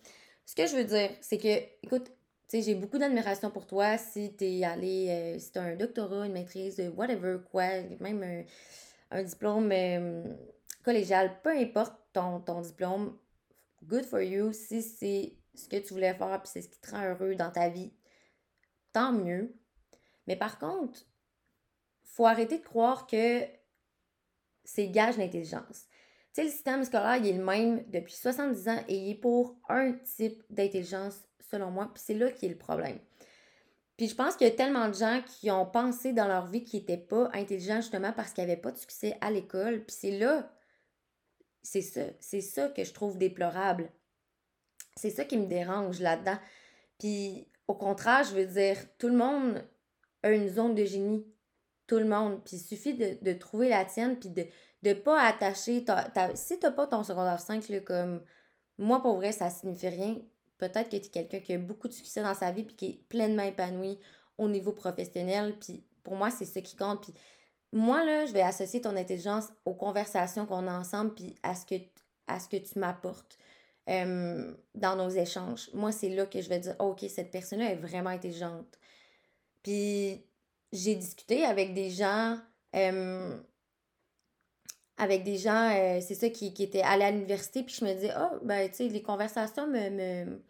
[0.45, 2.07] Ce que je veux dire, c'est que, écoute,
[2.49, 6.25] tu sais, j'ai beaucoup d'admiration pour toi si t'es allé, euh, si t'as un doctorat,
[6.25, 7.67] une maîtrise, whatever, quoi,
[8.01, 8.43] même
[9.11, 10.23] un, diplôme euh,
[10.83, 13.17] collégial, peu importe ton, ton diplôme,
[13.83, 14.53] good for you.
[14.53, 17.51] Si c'est ce que tu voulais faire puis c'est ce qui te rend heureux dans
[17.51, 17.93] ta vie,
[18.93, 19.55] tant mieux.
[20.27, 20.99] Mais par contre,
[22.03, 23.45] faut arrêter de croire que
[24.63, 25.87] c'est gage d'intelligence.
[26.33, 29.15] Tu sais, le système scolaire, il est le même depuis 70 ans et il est
[29.15, 32.99] pour un type d'intelligence, selon moi, puis c'est là qui est le problème.
[33.99, 36.63] Puis je pense qu'il y a tellement de gens qui ont pensé dans leur vie
[36.63, 39.83] qu'ils n'étaient pas intelligents justement parce qu'ils n'avaient pas de succès à l'école.
[39.83, 40.49] Puis c'est là,
[41.63, 43.91] c'est ça, c'est ça que je trouve déplorable.
[44.95, 46.37] C'est ça qui me dérange là-dedans.
[46.97, 49.67] Puis au contraire, je veux dire, tout le monde
[50.23, 51.27] une zone de génie.
[51.85, 52.41] Tout le monde.
[52.45, 54.45] Puis il suffit de, trouver la tienne, puis de
[54.83, 55.83] ne pas attacher.
[55.83, 58.23] Ta, ta, si t'as pas ton secondaire 5, là, comme
[58.77, 60.15] moi, pour vrai, ça signifie rien.
[60.59, 62.85] Peut-être que tu es quelqu'un qui a beaucoup de succès dans sa vie, puis qui
[62.85, 63.97] est pleinement épanoui
[64.37, 65.57] au niveau professionnel.
[65.59, 67.01] Puis pour moi, c'est ce qui compte.
[67.01, 67.13] Puis
[67.73, 71.65] moi, là, je vais associer ton intelligence aux conversations qu'on a ensemble, puis à ce
[71.65, 71.75] que,
[72.27, 73.37] à ce que tu m'apportes.
[73.87, 75.69] dans nos échanges.
[75.73, 78.77] Moi, c'est là que je vais dire, OK, cette personne-là est vraiment intelligente.
[79.63, 80.23] Puis
[80.71, 82.37] j'ai discuté avec des gens,
[84.99, 87.93] avec des gens, euh, c'est ça, qui, qui étaient allés à l'université, puis je me
[87.93, 90.41] disais, oh, ben, tu sais, les conversations me, me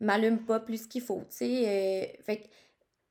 [0.00, 1.64] m'allument pas plus qu'il faut, tu sais.
[1.66, 2.48] Euh, fait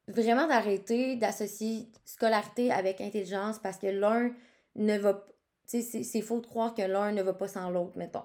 [0.08, 4.34] vraiment d'arrêter d'associer scolarité avec intelligence parce que l'un
[4.76, 5.26] ne va
[5.70, 8.24] tu sais, c'est faux de croire que l'un ne va pas sans l'autre, mettons.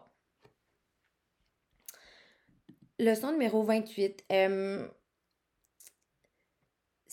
[3.01, 4.25] Leçon numéro 28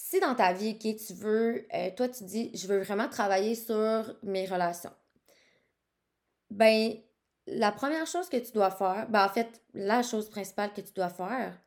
[0.09, 4.15] si dans ta vie, tu veux, euh, toi, tu dis, je veux vraiment travailler sur
[4.23, 4.93] mes relations,
[6.49, 6.93] ben,
[7.47, 10.93] la première chose que tu dois faire, ben, en fait, la chose principale que tu
[10.93, 11.57] dois faire,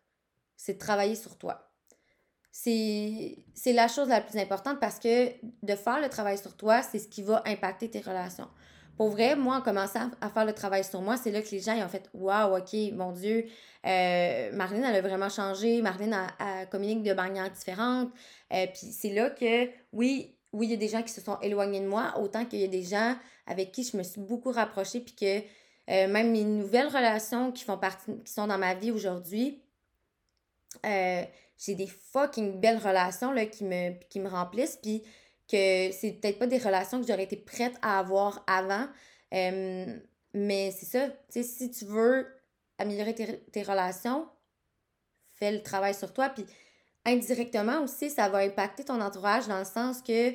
[0.56, 1.68] c'est de travailler sur toi.
[2.52, 5.30] C'est la chose la plus importante parce que
[5.62, 8.48] de faire le travail sur toi, c'est ce qui va impacter tes relations.
[8.96, 11.60] Pour vrai, moi, en commençant à faire le travail sur moi, c'est là que les
[11.60, 13.46] gens ils ont fait Waouh, OK, mon Dieu,
[13.86, 15.80] euh, Marlène, elle a vraiment changé.
[15.80, 18.10] Marlène, a, communique de manière différente.
[18.52, 21.38] Euh, puis c'est là que, oui, oui, il y a des gens qui se sont
[21.40, 24.50] éloignés de moi, autant qu'il y a des gens avec qui je me suis beaucoup
[24.50, 25.38] rapprochée, puis que
[25.90, 29.62] euh, même mes nouvelles relations qui font partie, qui sont dans ma vie aujourd'hui,
[30.84, 34.78] j'ai des fucking belles relations là, qui, me, qui me remplissent.
[34.82, 35.03] Puis
[35.53, 38.86] que c'est peut-être pas des relations que j'aurais été prête à avoir avant.
[39.30, 42.26] mais c'est ça, tu sais, si tu veux
[42.78, 44.26] améliorer tes, relations,
[45.34, 46.30] fais le travail sur toi.
[46.30, 46.46] Puis
[47.05, 50.34] indirectement aussi, ça va impacter ton entourage dans le sens que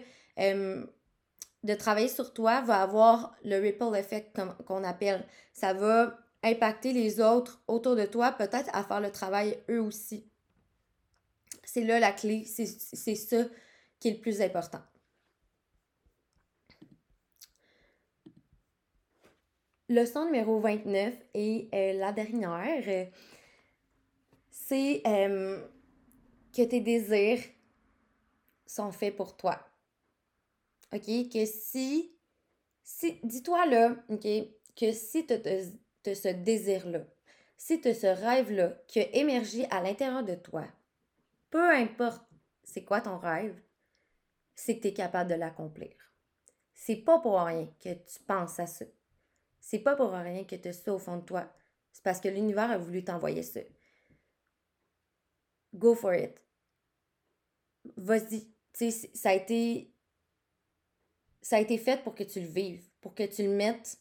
[1.64, 5.26] de travailler sur toi va avoir le ripple effect qu'on appelle.
[5.54, 10.30] Ça va impacter les autres autour de toi, peut-être à faire le travail eux aussi.
[11.64, 13.44] C'est là la clé, c'est ça
[14.00, 14.82] qui est le plus important.
[19.90, 23.08] Leçon numéro 29 et euh, la dernière,
[24.52, 25.02] c'est
[26.58, 27.44] que tes désirs
[28.66, 29.60] sont faits pour toi.
[30.92, 31.06] OK?
[31.30, 32.18] Que si,
[32.84, 34.28] si dis-toi là, OK,
[34.76, 37.06] que si tu as ce désir-là,
[37.58, 40.66] si tu as ce rêve-là qui a émergé à l'intérieur de toi,
[41.52, 42.26] peu importe
[42.64, 43.62] c'est quoi ton rêve,
[44.56, 45.94] c'est que tu es capable de l'accomplir.
[46.74, 48.86] C'est pas pour rien que tu penses à ça.
[49.60, 51.48] C'est pas pour rien que tu as ça au fond de toi.
[51.92, 53.60] C'est parce que l'univers a voulu t'envoyer ça.
[55.74, 56.47] Go for it.
[57.96, 58.48] Vas-y.
[58.74, 59.92] Ça a été.
[61.42, 64.00] Ça a été fait pour que tu le vives, pour que tu le mettes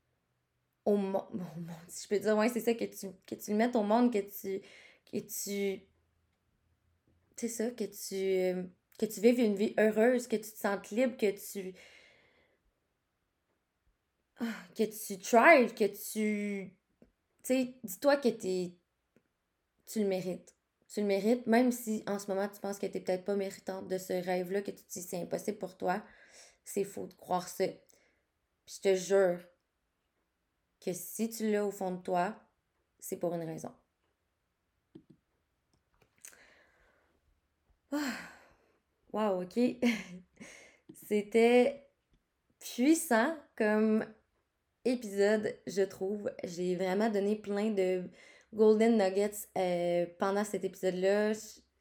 [0.84, 1.42] au monde.
[1.88, 4.12] si je peux dire, ouais, c'est ça, que tu, que tu le mettes au monde,
[4.12, 4.60] que tu.
[5.10, 5.82] Que tu.
[7.36, 8.70] C'est ça, que tu.
[8.98, 11.74] Que tu vives une vie heureuse, que tu te sentes libre, que tu
[14.40, 16.74] ah, que tu thrives, que tu.
[17.42, 18.74] Tu sais, dis-toi que t'es.
[19.86, 20.53] Tu le mérites.
[20.94, 23.88] Tu le mérites, même si en ce moment tu penses que t'es peut-être pas méritante
[23.88, 26.00] de ce rêve-là, que tu te dis c'est impossible pour toi.
[26.64, 27.66] C'est faux de croire ça.
[27.66, 29.40] Puis je te jure
[30.80, 32.36] que si tu l'as au fond de toi,
[33.00, 33.72] c'est pour une raison.
[37.90, 38.16] Ah,
[39.12, 39.58] wow, ok.
[41.08, 41.88] C'était
[42.60, 44.06] puissant comme
[44.84, 46.30] épisode, je trouve.
[46.44, 48.08] J'ai vraiment donné plein de
[48.54, 51.32] golden nuggets euh, pendant cet épisode-là.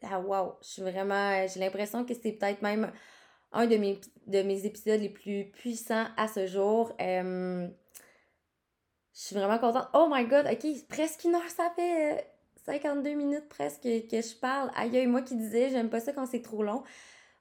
[0.04, 1.48] Ah wow, je suis vraiment.
[1.48, 2.92] J'ai l'impression que c'est peut-être même
[3.52, 6.92] un de mes, de mes épisodes les plus puissants à ce jour.
[7.00, 7.68] Euh,
[9.14, 9.88] je suis vraiment contente.
[9.94, 12.28] Oh my god, ok, presque une heure, ça fait
[12.66, 14.72] 52 euh, minutes presque que je parle.
[14.76, 16.84] Aïe, moi qui disais, j'aime pas ça quand c'est trop long.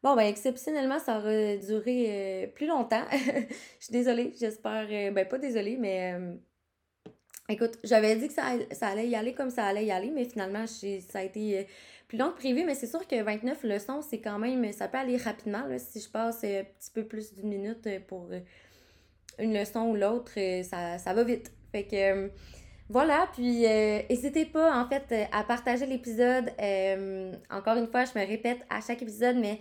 [0.03, 3.05] Bon, ben, exceptionnellement, ça aura duré plus longtemps.
[3.12, 4.89] Je suis désolée, j'espère.
[5.12, 6.18] Ben, pas désolée, mais.
[7.51, 10.24] Euh, écoute, j'avais dit que ça, allait y aller comme ça allait y aller, mais
[10.24, 11.66] finalement, ça a été
[12.09, 12.64] plus long que prévu.
[12.64, 14.72] Mais c'est sûr que 29 leçons, c'est quand même.
[14.72, 18.28] Ça peut aller rapidement, si je passe un petit peu plus d'une minute pour
[19.38, 20.32] une leçon ou l'autre,
[20.64, 21.53] ça, ça va vite.
[21.72, 22.30] Fait que.
[22.88, 26.51] Voilà, puis n'hésitez pas en fait à partager l'épisode.
[27.51, 29.61] encore une fois, je me répète à chaque épisode, mais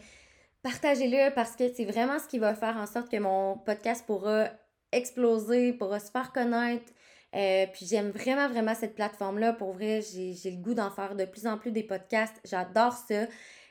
[0.63, 4.49] partagez-le parce que c'est vraiment ce qui va faire en sorte que mon podcast pourra
[4.91, 6.91] exploser, pourra se faire connaître.
[7.35, 9.53] Euh, puis j'aime vraiment, vraiment cette plateforme-là.
[9.53, 12.35] Pour vrai, j'ai le goût d'en faire de plus en plus des podcasts.
[12.45, 13.25] J'adore ça.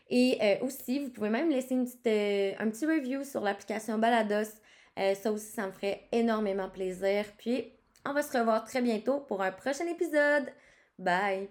[0.08, 3.98] Et euh, aussi, vous pouvez même laisser une petite, euh, un petit review sur l'application
[3.98, 4.50] Balados.
[4.96, 7.24] ça aussi, ça me ferait énormément plaisir.
[7.38, 7.72] Puis,
[8.06, 10.50] on va se revoir très bientôt pour un prochain épisode.
[10.98, 11.48] Bye!